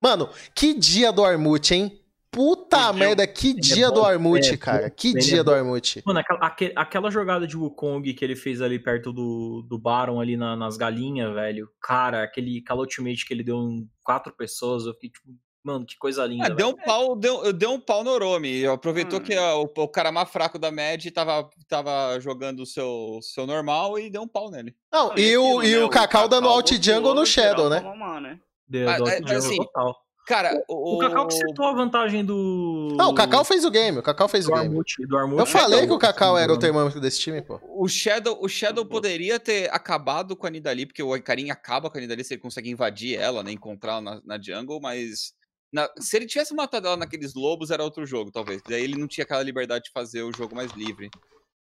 [0.00, 2.03] Mano, que dia do Armut, hein?
[2.34, 4.90] Puta merda, que é dia é do Armut, é, cara.
[4.90, 6.02] Que dia é do Armut.
[6.04, 10.36] Mano, aquela, aquela, jogada de Wukong que ele fez ali perto do, do Baron, ali
[10.36, 11.68] na, nas galinhas, velho.
[11.80, 15.28] Cara, aquele ultimate que ele deu em quatro pessoas, eu fiquei tipo,
[15.64, 16.50] mano, que coisa linda.
[16.50, 18.66] deu um, pau, deu, deu um pau no Oromi.
[18.66, 19.22] Aproveitou hum.
[19.22, 23.98] que o, o, cara mais fraco da Mad tava, tava jogando o seu, seu normal
[23.98, 24.74] e deu um pau nele.
[24.92, 27.80] Não, e, e, o, e né, o Cacau dando alt jungle no Shadow, né?
[27.80, 28.40] Mamar, né?
[28.68, 30.03] Deu, ah, é, assim, total.
[30.26, 32.94] Cara, o, o Cacau que citou a vantagem do.
[32.96, 33.98] Não, o Cacau fez o game.
[33.98, 34.68] O Cacau fez do o game.
[34.68, 35.40] Armute, do Armute.
[35.40, 37.60] Eu falei que o Cacau era o termômetro desse time, pô.
[37.62, 41.98] O Shadow, o Shadow poderia ter acabado com a Nidalee, porque o Icarim acaba com
[41.98, 43.52] a Nidalee se ele consegue invadir ela, né?
[43.52, 45.34] Encontrar ela na, na jungle, mas.
[45.70, 48.62] Na, se ele tivesse matado ela naqueles lobos, era outro jogo, talvez.
[48.66, 51.10] Daí ele não tinha aquela liberdade de fazer o jogo mais livre.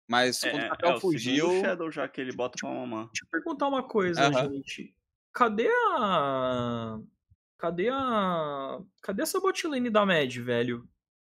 [0.08, 1.48] Mas é, quando o Cacau é, fugiu.
[1.48, 3.06] O Shadow já que ele bota pra mamar.
[3.06, 4.52] Deixa eu perguntar uma coisa, uh -huh.
[4.52, 4.94] gente.
[5.32, 7.00] Cadê a.
[7.64, 8.78] Cadê a.
[9.00, 10.86] Cadê essa botlane da Mad, velho?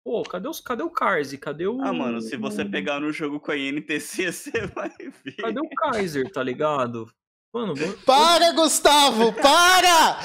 [0.03, 1.37] Pô, cadê, os, cadê o Karzi?
[1.37, 1.79] Cadê o.
[1.83, 3.93] Ah, mano, se você pegar no jogo com a INTC,
[4.33, 4.89] você vai
[5.23, 5.35] ver.
[5.35, 7.07] Cadê o Kaiser, tá ligado?
[7.53, 7.93] Mano, vou...
[8.07, 9.33] Para, Gustavo!
[9.33, 10.19] Para!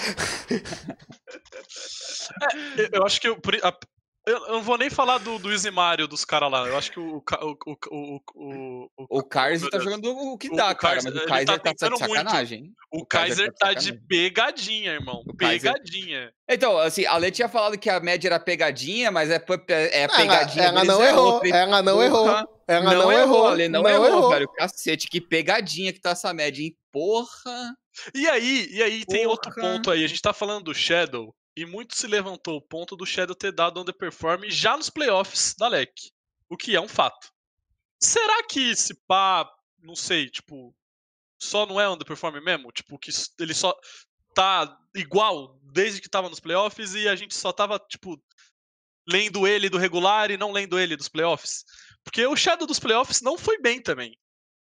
[2.79, 3.79] é, eu acho que eu, a,
[4.27, 6.67] eu, não vou nem falar do, do Easy Mario dos caras lá.
[6.67, 7.23] Eu acho que o.
[7.41, 11.01] O, o, o, o, o Kaiser tá jogando o que dá, cara.
[11.03, 12.61] Mas o Kaiser tá, tá de sacanagem.
[12.61, 12.75] Muito.
[12.93, 15.25] O, o Kaiser, tá, tá de pegadinha, irmão.
[15.37, 16.31] pegadinha.
[16.49, 19.37] Então, assim, a Lê tinha falado que a média era pegadinha, mas é,
[19.69, 20.65] é, é pegadinha.
[20.67, 21.41] Ela, ela não errou.
[21.45, 22.29] Ela não errou.
[22.69, 23.47] Ela não, não errou.
[23.47, 24.49] A Lê não, não errou, errou, velho.
[24.53, 26.77] Cacete, que pegadinha que tá essa média, hein?
[26.93, 27.75] Porra.
[28.15, 30.05] E aí, e aí tem outro ponto aí.
[30.05, 31.35] A gente tá falando do Shadow.
[31.61, 35.69] E muito se levantou o ponto do Shadow ter dado underperform já nos playoffs da
[35.69, 36.11] LEC.
[36.49, 37.31] O que é um fato.
[38.03, 39.47] Será que esse pá,
[39.79, 40.75] não sei, tipo,
[41.39, 42.73] só não é underperform mesmo?
[42.73, 43.79] Tipo, que ele só
[44.35, 48.19] tá igual desde que tava nos playoffs e a gente só tava, tipo,
[49.07, 51.67] lendo ele do regular e não lendo ele dos playoffs?
[52.03, 54.19] Porque o Shadow dos playoffs não foi bem também.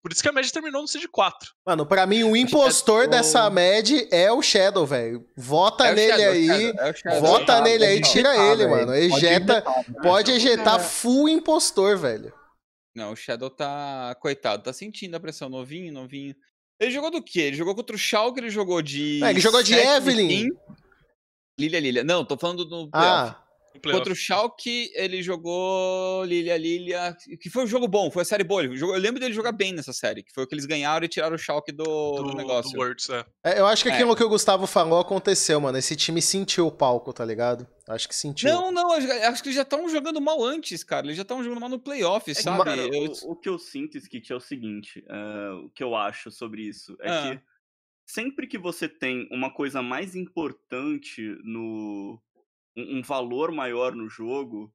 [0.02, 1.52] Por isso que a média terminou no Seed 4.
[1.66, 5.28] Mano, pra mim, o impostor dessa média é o Shadow, velho.
[5.36, 6.74] Vota é nele Shadow, aí.
[7.06, 8.96] É vota é nele aí, tira ele, mano.
[8.96, 9.62] Ejeta.
[10.02, 12.34] Pode ejetar full impostor, velho.
[12.96, 14.16] Não, o Shadow tá.
[14.22, 15.50] Coitado, tá sentindo a pressão.
[15.50, 16.34] Novinho, novinho.
[16.80, 17.42] Ele jogou do quê?
[17.42, 19.22] Ele jogou contra o Schalke, ele jogou de.
[19.22, 20.50] É, ele jogou de Evelyn.
[21.60, 22.04] Lilia, Lilia.
[22.06, 22.90] Não, tô falando do.
[22.94, 23.36] Ah.
[23.82, 28.44] Contra o Schalke, ele jogou Lilia Lilia, que foi um jogo bom, foi a série
[28.44, 28.64] boa.
[28.64, 31.36] Eu lembro dele jogar bem nessa série, que foi o que eles ganharam e tiraram
[31.36, 32.72] o Schalke do, do, do negócio.
[32.72, 33.26] Do Words, é.
[33.44, 34.16] É, eu acho que aquilo é.
[34.16, 35.78] que o Gustavo falou aconteceu, mano.
[35.78, 37.68] Esse time sentiu o palco, tá ligado?
[37.88, 38.50] Acho que sentiu.
[38.50, 41.08] Não, não, acho que eles já estão jogando mal antes, cara.
[41.08, 42.64] Eles já estão jogando mal no playoff, é sabe?
[42.64, 43.12] Cara, eu...
[43.24, 46.64] o, o, que eu sinto, Skit, é o seguinte: uh, o que eu acho sobre
[46.64, 47.22] isso é ah.
[47.36, 47.42] que
[48.10, 52.20] sempre que você tem uma coisa mais importante no
[52.80, 54.74] um, um valor maior no jogo,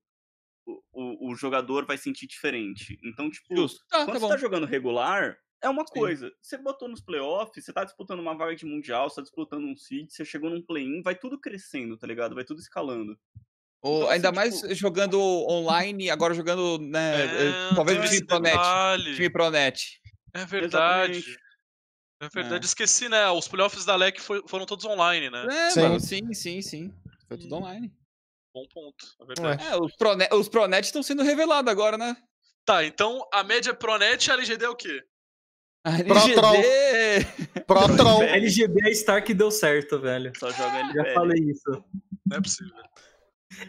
[0.67, 2.99] o, o, o, jogador vai sentir diferente.
[3.05, 3.47] Então, tipo,
[3.93, 5.95] ah, quando tá você tá jogando regular, é uma Sim.
[5.95, 6.33] coisa.
[6.41, 9.77] Você botou nos playoffs, você tá disputando uma vaga de mundial, você tá disputando um
[9.77, 12.35] seed, você chegou num play-in, vai tudo crescendo, tá ligado?
[12.35, 13.19] Vai tudo escalando.
[13.83, 14.75] Ou, então, ainda assim, mais tipo...
[14.75, 17.25] jogando online, agora jogando, né?
[17.25, 19.15] É, talvez o time Pronet.
[19.15, 20.01] Time Pronet.
[20.33, 21.19] É verdade.
[21.19, 21.45] Exatamente.
[22.21, 22.67] É verdade, é.
[22.67, 23.29] esqueci, né?
[23.31, 25.47] Os playoffs da LEC foram todos online, né?
[25.51, 26.95] É, sim, mano, sim, sim, sim.
[27.29, 27.93] Foi tudo online.
[28.55, 29.65] Bom ponto, é verdade.
[29.65, 32.17] É, os, Pronet, os Pronet estão sendo revelados agora, né?
[32.65, 35.05] Tá, então a média Pronet e a LGD é o quê?
[35.85, 37.63] A LGD...
[37.67, 38.23] Protron.
[38.23, 40.33] LGD é Star que deu certo, velho.
[40.39, 41.09] Só joga LGD.
[41.09, 41.85] Já falei isso.
[42.25, 42.75] Não é possível.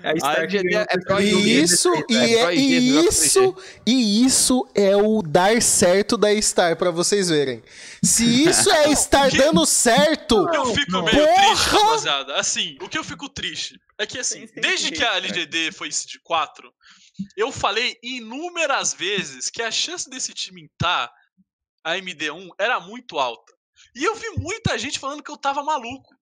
[0.04, 3.56] É a e isso, e, é, e isso,
[3.86, 7.64] e isso é o dar certo da Star para vocês verem.
[8.04, 9.38] Se isso é estar que...
[9.40, 11.46] dando certo, eu fico meio porra...
[11.48, 12.36] triste, rapaziada.
[12.36, 16.20] Assim, o que eu fico triste é que assim, desde que a LGD foi de
[16.24, 16.72] 4,
[17.36, 21.10] eu falei inúmeras vezes que a chance desse time estar
[21.84, 23.54] a MD1 era muito alta.
[23.96, 26.15] E eu vi muita gente falando que eu tava maluco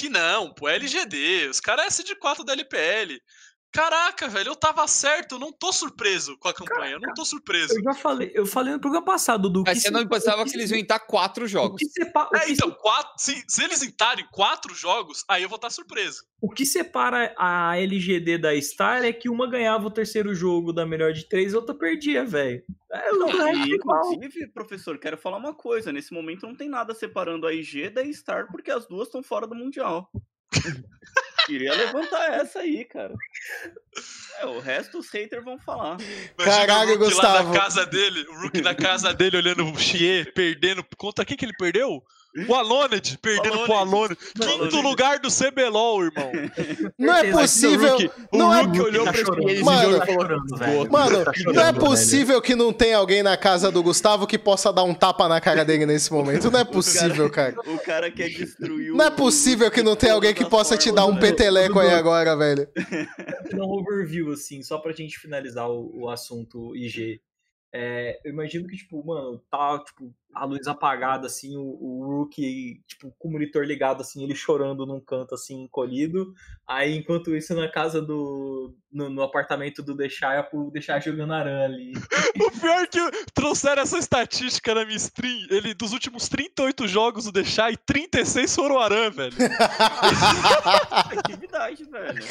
[0.00, 3.20] que não, pô, é LGD, os caras é SD4 da LPL.
[3.72, 7.14] Caraca, velho, eu tava certo, eu não tô surpreso com a campanha, Caraca, eu não
[7.14, 7.74] tô surpreso.
[7.74, 10.56] Eu já falei, eu falei no programa passado do Mas você não pensava que, que
[10.56, 11.80] eles iam entrar quatro jogos.
[11.92, 12.28] Sepa...
[12.34, 12.76] É, então, se...
[12.76, 16.24] quatro, se, se, eles entrarem quatro jogos, aí eu vou estar tá surpreso.
[16.40, 20.84] O que separa a LGD da Star é que uma ganhava o terceiro jogo da
[20.84, 22.64] melhor de três e outra perdia, velho.
[22.92, 25.92] É, não, é inclusive, professor, quero falar uma coisa.
[25.92, 29.46] Nesse momento não tem nada separando a IG da Star, porque as duas estão fora
[29.46, 30.10] do Mundial.
[31.50, 33.12] Queria levantar essa aí, cara.
[34.38, 35.96] É, o resto os haters vão falar.
[36.36, 37.48] Caralho, Gustavo.
[37.48, 40.84] Lá na casa dele, o Rook na casa dele olhando o Xie, perdendo.
[40.96, 42.04] Contra quem que ele perdeu?
[42.48, 44.16] O Aloned, perdendo pro Aloned.
[44.16, 46.30] Quinto lugar do CBLOL, irmão.
[46.96, 47.96] Não é possível.
[48.32, 48.62] O não é...
[48.62, 52.42] olhou tá pra ele mano, e falou: Mano, tá não é possível velho.
[52.42, 55.64] que não tenha alguém na casa do Gustavo que possa dar um tapa na cara
[55.64, 56.50] dele nesse momento.
[56.50, 57.74] Não é possível, o cara, cara.
[57.74, 61.06] O cara quer destruir Não é possível que não tenha alguém que possa te dar
[61.06, 62.68] um peteleco aí agora, velho.
[63.54, 67.20] Um overview, assim, só pra gente finalizar o, o assunto IG.
[67.72, 72.80] É, eu imagino que, tipo, mano, tá, tipo, a luz apagada, assim, o, o Rookie,
[72.86, 76.32] tipo, com o monitor ligado, assim, ele chorando num canto, assim, encolhido.
[76.66, 78.74] Aí, enquanto isso, na casa do.
[78.92, 81.92] no, no apartamento do Deixar, o Deixar jogando aranha ali.
[82.40, 82.98] o pior é que
[83.34, 85.46] trouxeram essa estatística na minha stream.
[85.50, 89.34] Ele, dos últimos 38 jogos do Deixar, e 36 foram aranha, velho.
[91.18, 92.24] Atividade, velho.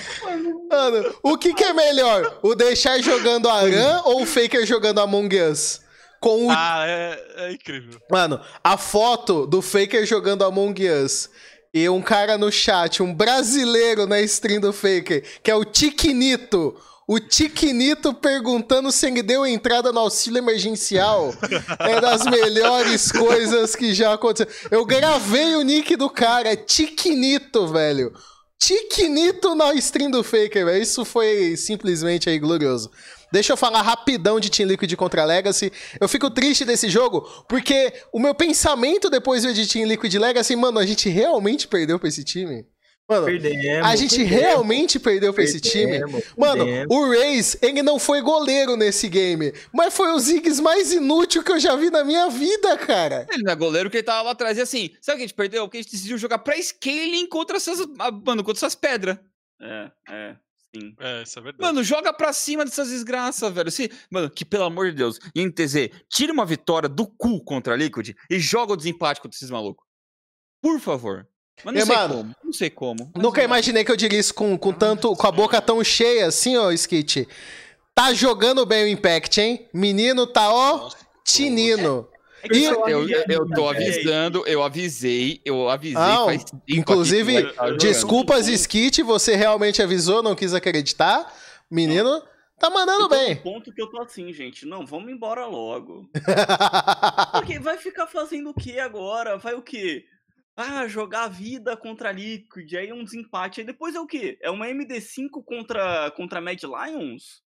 [0.69, 2.39] Mano, o que, que é melhor?
[2.41, 5.88] O Deixar jogando aranha ou o Faker jogando Among Us?
[6.19, 6.51] Com o...
[6.51, 7.99] Ah, é, é incrível.
[8.11, 11.29] Mano, a foto do Faker jogando Among Us
[11.73, 16.75] e um cara no chat, um brasileiro na stream do Faker, que é o Tiquinito.
[17.07, 21.33] O Tiquinito perguntando se ele deu entrada no auxílio emergencial.
[21.79, 24.47] é das melhores coisas que já aconteceu.
[24.69, 28.13] Eu gravei o nick do cara, é Tiquinito, velho.
[28.59, 30.83] Tiquinito na stream do Faker, velho.
[30.83, 32.91] Isso foi simplesmente aí glorioso.
[33.31, 35.71] Deixa eu falar rapidão de Team Liquid contra Legacy.
[35.99, 40.79] Eu fico triste desse jogo, porque o meu pensamento depois de Team Liquid Legacy, mano,
[40.79, 42.65] a gente realmente perdeu pra esse time?
[43.09, 45.99] Mano, perdemos, a gente perdemos, realmente perdeu pra esse time.
[46.37, 51.43] Mano, o Reis, ele não foi goleiro nesse game, mas foi o Ziggs mais inútil
[51.43, 53.25] que eu já vi na minha vida, cara.
[53.31, 54.59] Ele não é goleiro porque ele tava lá atrás.
[54.59, 55.63] E assim, sabe o que a gente perdeu?
[55.63, 59.17] Porque a gente decidiu jogar pra scaling contra essas, ah, mano, contra essas pedras.
[59.59, 60.35] É, é.
[60.75, 60.95] Sim.
[60.99, 61.63] É, isso é verdade.
[61.63, 63.71] Mano, joga pra cima dessas desgraças, velho.
[63.71, 67.77] Se, mano, que pelo amor de Deus, INTZ, tira uma vitória do cu contra a
[67.77, 69.85] Liquid e joga o desempate contra esses malucos.
[70.61, 71.27] Por favor.
[71.63, 72.35] Mas não é, sei mano, como.
[72.43, 73.11] Não sei como.
[73.15, 75.15] Nunca imaginei que eu diria isso com, com tanto.
[75.15, 77.27] com a boca tão cheia assim, ó, Skit.
[77.95, 79.67] Tá jogando bem o Impact, hein?
[79.73, 82.07] Menino tá, ó, Nossa, tinino.
[82.43, 85.97] É e eu, eu, tô avisando, eu avisei, eu avisei.
[85.97, 86.25] Ah,
[86.67, 91.33] inclusive, desculpas, Skit, você realmente avisou, não quis acreditar.
[91.69, 92.23] Menino,
[92.57, 93.35] tá mandando eu bem.
[93.35, 96.09] Ponto que eu tô assim, gente, não, vamos embora logo.
[97.33, 99.37] Porque vai ficar fazendo o que agora?
[99.37, 100.05] Vai o quê?
[100.55, 103.61] Ah, jogar a vida contra a Liquid, aí um desempate.
[103.61, 104.37] Aí depois é o quê?
[104.41, 107.41] É uma MD5 contra, contra Mad Lions?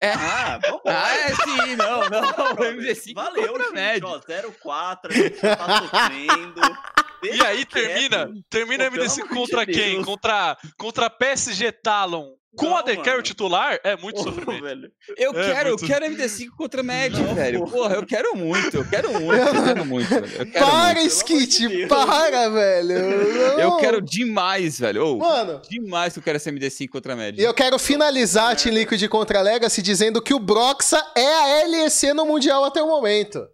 [0.00, 0.12] É.
[0.12, 2.20] Ah, vamos ah, é sim, não, não.
[2.20, 4.08] O MG5 Valeu, gente, médio.
[4.08, 6.60] ó, 0,4, a gente já tá sofrendo.
[7.22, 10.02] e aí termina, termina Pô, MD5 contra de quem?
[10.02, 12.36] Contra, contra PSG Talon.
[12.56, 14.62] Com não, a Decker titular, é muito Porra, sofrimento.
[14.62, 14.90] Velho.
[15.18, 15.84] Eu é quero, muito...
[15.84, 17.66] eu quero MD5 contra Mad, velho.
[17.66, 20.24] Porra, eu quero muito, eu quero muito, eu quero muito, velho.
[20.24, 21.06] Eu quero para, muito.
[21.06, 22.94] Skit, para, velho.
[22.98, 23.60] Não.
[23.60, 25.04] Eu quero demais, velho.
[25.04, 25.60] Oh, Mano.
[25.68, 27.38] Demais que eu quero esse MD5 contra Mad.
[27.38, 31.62] E eu quero finalizar a Team Liquid contra a Legacy dizendo que o Broxa é
[31.62, 33.46] a LEC no Mundial até o momento.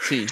[0.00, 0.26] Sim.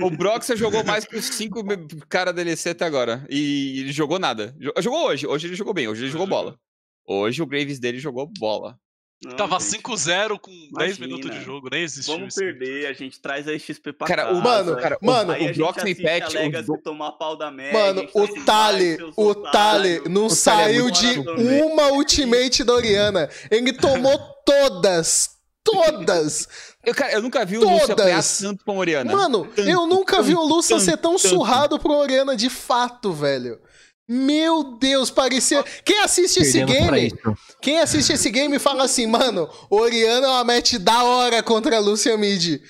[0.00, 1.62] O Broxa jogou mais que os cinco
[2.08, 3.24] caras da LEC até agora.
[3.28, 4.54] E ele jogou nada.
[4.78, 5.26] Jogou hoje.
[5.26, 5.88] Hoje ele jogou bem.
[5.88, 6.58] Hoje ele jogou bola.
[7.06, 8.78] Hoje o Graves dele jogou bola.
[9.22, 10.78] Não, Tava 5-0 com Imagina.
[10.78, 12.14] 10 minutos de jogo, nem existiu.
[12.14, 14.38] Vamos perder, a gente traz a XP pra cara, casa.
[14.38, 16.34] O, mano, cara, mano, o Brox me pet.
[16.68, 16.78] O...
[16.78, 21.88] tomar pau da média, mano, o Tali, o Tali não o saiu é de uma
[21.92, 23.28] ultimate da Oriana.
[23.50, 25.38] Ele tomou todas.
[25.62, 26.48] Todas!
[26.84, 29.12] Eu, cara, eu nunca vi o Lúcio apanhar tanto pra Oriana.
[29.12, 31.28] Mano, tanto, eu nunca tanto, vi o Lúcio ser tão tanto.
[31.28, 33.60] surrado pro Oriana de fato, velho.
[34.08, 35.62] Meu Deus, parecia.
[35.84, 37.12] Quem assiste esse game?
[37.60, 41.80] Quem assiste esse game fala assim, mano, Oriana é uma match da hora contra a
[41.80, 42.60] Lucia Mid.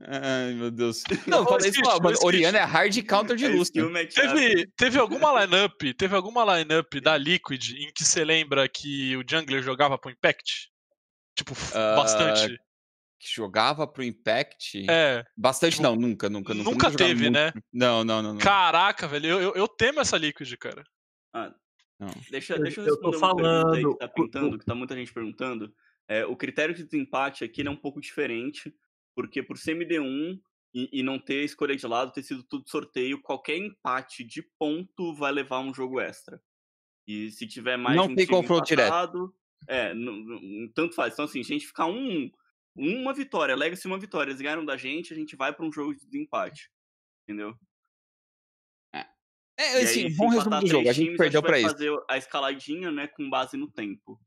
[0.00, 1.02] Ai, meu Deus.
[1.26, 3.82] Não, eu falei isso, mano, Oriana é hard counter de Lucia.
[4.14, 9.24] Teve, teve alguma lineup, teve alguma lineup da Liquid em que você lembra que o
[9.28, 10.70] jungler jogava pro Impact?
[11.36, 12.56] Tipo, uh, bastante
[13.18, 14.86] que jogava pro Impact.
[14.88, 15.24] É.
[15.36, 16.54] Bastante, não, nunca, nunca.
[16.54, 17.52] Nunca, nunca teve, né?
[17.72, 20.84] Não, não, não, não, Caraca, velho, eu, eu, eu temo essa Liquid, cara.
[21.32, 21.54] Ah,
[21.98, 22.10] não.
[22.30, 23.74] Deixa, deixa eu responder eu tô falando...
[23.74, 25.72] aí que tá pintando, que tá muita gente perguntando.
[26.08, 28.74] É, o critério de desempate aqui é um pouco diferente,
[29.14, 30.38] porque por CMD1
[30.74, 35.14] e, e não ter escolha de lado, ter sido tudo sorteio, qualquer empate de ponto
[35.14, 36.42] vai levar um jogo extra.
[37.06, 39.34] E se tiver mais não um tem confronto empatado, direto.
[39.68, 41.12] É, não, não, tanto faz.
[41.12, 42.30] Então, assim, se a gente ficar um,
[42.76, 45.94] uma vitória, Legacy uma vitória, eles ganharam da gente, a gente vai para um jogo
[45.94, 46.70] de empate.
[47.22, 47.54] Entendeu?
[49.56, 51.70] É, é assim, aí, bom resumo do jogo, a gente perdeu para isso.
[51.70, 54.20] fazer a escaladinha, né, com base no tempo.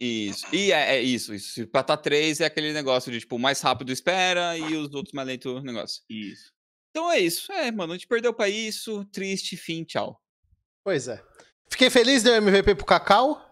[0.00, 0.46] Isso.
[0.54, 1.52] E é, é isso, isso.
[1.52, 5.26] Se empatar três é aquele negócio de, tipo, mais rápido espera e os outros mais
[5.26, 6.02] lento negócio.
[6.08, 6.52] Isso.
[6.90, 7.50] Então é isso.
[7.52, 9.04] É, mano, a gente perdeu pra isso.
[9.06, 10.20] Triste, fim, tchau.
[10.84, 11.22] Pois é.
[11.70, 13.42] Fiquei feliz de MVP pro Cacau.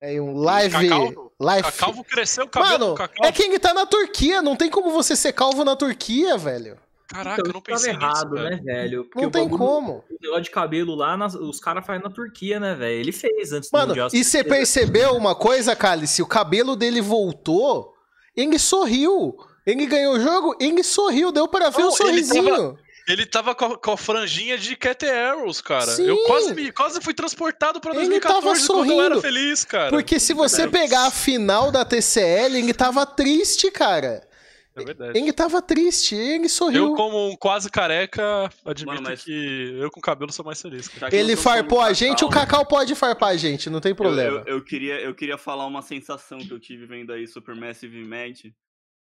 [0.00, 0.88] É um live.
[0.88, 1.72] Cacau, live...
[1.72, 4.42] Calvo cresceu o cabelo Mano, é quem tá na Turquia.
[4.42, 6.78] Não tem como você ser calvo na Turquia, velho.
[7.08, 9.04] Caraca, então, eu não pensei errado, nisso, né, velho?
[9.04, 10.04] Porque não tem bagulho, como.
[10.08, 13.00] O negócio de cabelo lá, nas, os caras fazem na Turquia, né, velho?
[13.00, 14.10] Ele fez antes Mano, do Mundial.
[14.12, 16.22] E você percebeu uma coisa, Cálice?
[16.22, 17.94] O cabelo dele voltou,
[18.36, 19.36] ele sorriu.
[19.66, 22.44] Ele ganhou o jogo, ele sorriu, deu para ver o sorrisinho.
[22.44, 22.78] Tava,
[23.12, 25.86] ele tava com, a, com a franjinha de Cat Arrows, cara.
[25.86, 26.06] Sim.
[26.06, 29.90] Eu quase, quase fui transportado pra 2014 quando eu era feliz, cara.
[29.90, 34.28] Porque se você pegar a final da TCL, ele tava triste, cara.
[34.74, 35.18] É verdade.
[35.18, 36.88] Ele tava triste, ele sorriu.
[36.88, 39.24] Eu, como um quase careca, admito Mano, mas...
[39.24, 40.88] que eu com cabelo sou mais feliz.
[41.10, 44.38] Ele farpou a gente, Cacau, o Cacau pode farpar a gente, não tem problema.
[44.38, 48.04] Eu, eu, eu, queria, eu queria falar uma sensação que eu tive vendo aí Supermassive
[48.04, 48.46] Mad.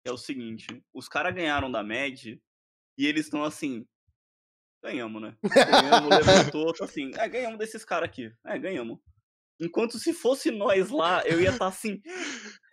[0.05, 2.37] É o seguinte: os caras ganharam da Mad
[2.99, 3.85] e eles estão assim.
[4.83, 5.33] Ganhamos, né?
[5.41, 7.11] Ganhamos, levantou, tá assim.
[7.15, 8.29] É, ganhamos desses caras aqui.
[8.45, 8.99] É, ganhamos.
[9.57, 12.01] Enquanto se fosse nós lá, eu ia estar tá assim.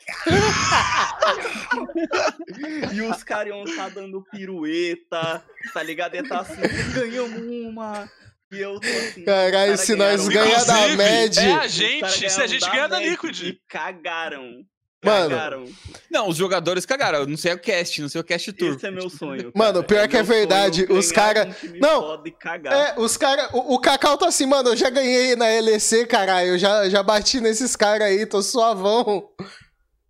[2.92, 6.14] e os caras iam estar tá dando pirueta, tá ligado?
[6.14, 6.60] Ia estar tá assim,
[6.92, 8.10] ganhamos uma.
[8.52, 9.24] E eu tô assim.
[9.24, 11.40] Caralho, se nós ganhar da média.
[11.40, 13.42] É a gente, se a gente ganhar da Liquid.
[13.42, 14.64] E cagaram.
[15.06, 15.30] Mano.
[15.30, 15.64] Cagaram.
[16.10, 17.20] Não, os jogadores cagaram.
[17.20, 18.74] Eu não sei o cast, não sei o cast tour.
[18.74, 19.52] Esse é meu sonho.
[19.52, 19.52] Cara.
[19.54, 20.86] Mano, pior é que é verdade.
[20.90, 21.54] Os caras.
[21.80, 22.22] Não.
[22.66, 23.48] É, os caras.
[23.52, 24.70] O, o Cacau tá assim, mano.
[24.70, 26.50] Eu já ganhei na LEC, caralho.
[26.50, 29.28] Eu já, já bati nesses caras aí, tô suavão.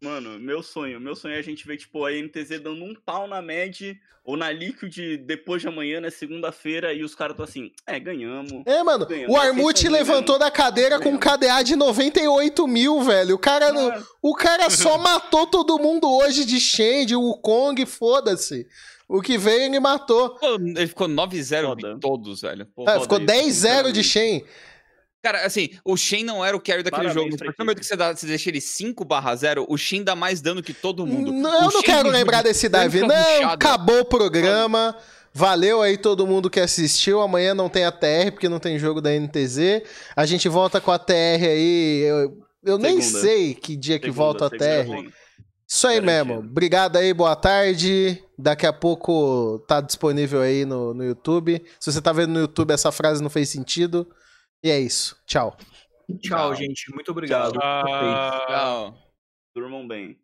[0.00, 1.00] Mano, meu sonho.
[1.00, 4.36] Meu sonho é a gente ver, tipo, a NTZ dando um pau na Med ou
[4.36, 6.10] na Liquid depois de amanhã, né?
[6.10, 8.62] Segunda-feira, e os caras estão assim, é, ganhamos.
[8.66, 9.34] É, mano, ganhamos.
[9.34, 11.20] o Armute levantou da cadeira ganhamos.
[11.20, 13.36] com um KDA de 98 mil, velho.
[13.36, 13.72] O cara,
[14.20, 18.66] o cara só matou todo mundo hoje de Shen, de Wukong, foda-se.
[19.08, 20.36] O que veio, ele matou.
[20.42, 22.66] Ele ficou 9-0 de todos, velho.
[22.74, 24.44] Pô, é, ficou 10-0 de Shen.
[25.26, 27.44] Cara, assim, o Shen não era o carry daquele Parabéns jogo.
[27.58, 29.04] No momento que você, dá, você deixa ele 5
[29.36, 31.32] 0, o Shen dá mais dano que todo mundo.
[31.32, 33.00] Não, eu não quero lembrar desse dive.
[33.00, 34.96] Não, acabou o programa.
[35.34, 37.20] Valeu aí todo mundo que assistiu.
[37.20, 39.82] Amanhã não tem a TR, porque não tem jogo da NTZ.
[40.14, 41.12] A gente volta com a TR
[41.42, 42.02] aí.
[42.02, 45.10] Eu, eu nem sei que dia que volta a TR.
[45.66, 46.34] Isso aí mesmo.
[46.34, 48.22] Obrigado aí, boa tarde.
[48.38, 51.60] Daqui a pouco tá disponível aí no, no YouTube.
[51.80, 54.06] Se você tá vendo no YouTube, essa frase não fez sentido.
[54.66, 55.16] E é isso.
[55.24, 55.56] Tchau.
[56.08, 56.54] Tchau, Tchau.
[56.56, 56.92] gente.
[56.92, 57.52] Muito obrigado.
[57.52, 58.46] Tchau.
[58.48, 58.98] Tchau.
[59.54, 60.18] Durmam bem.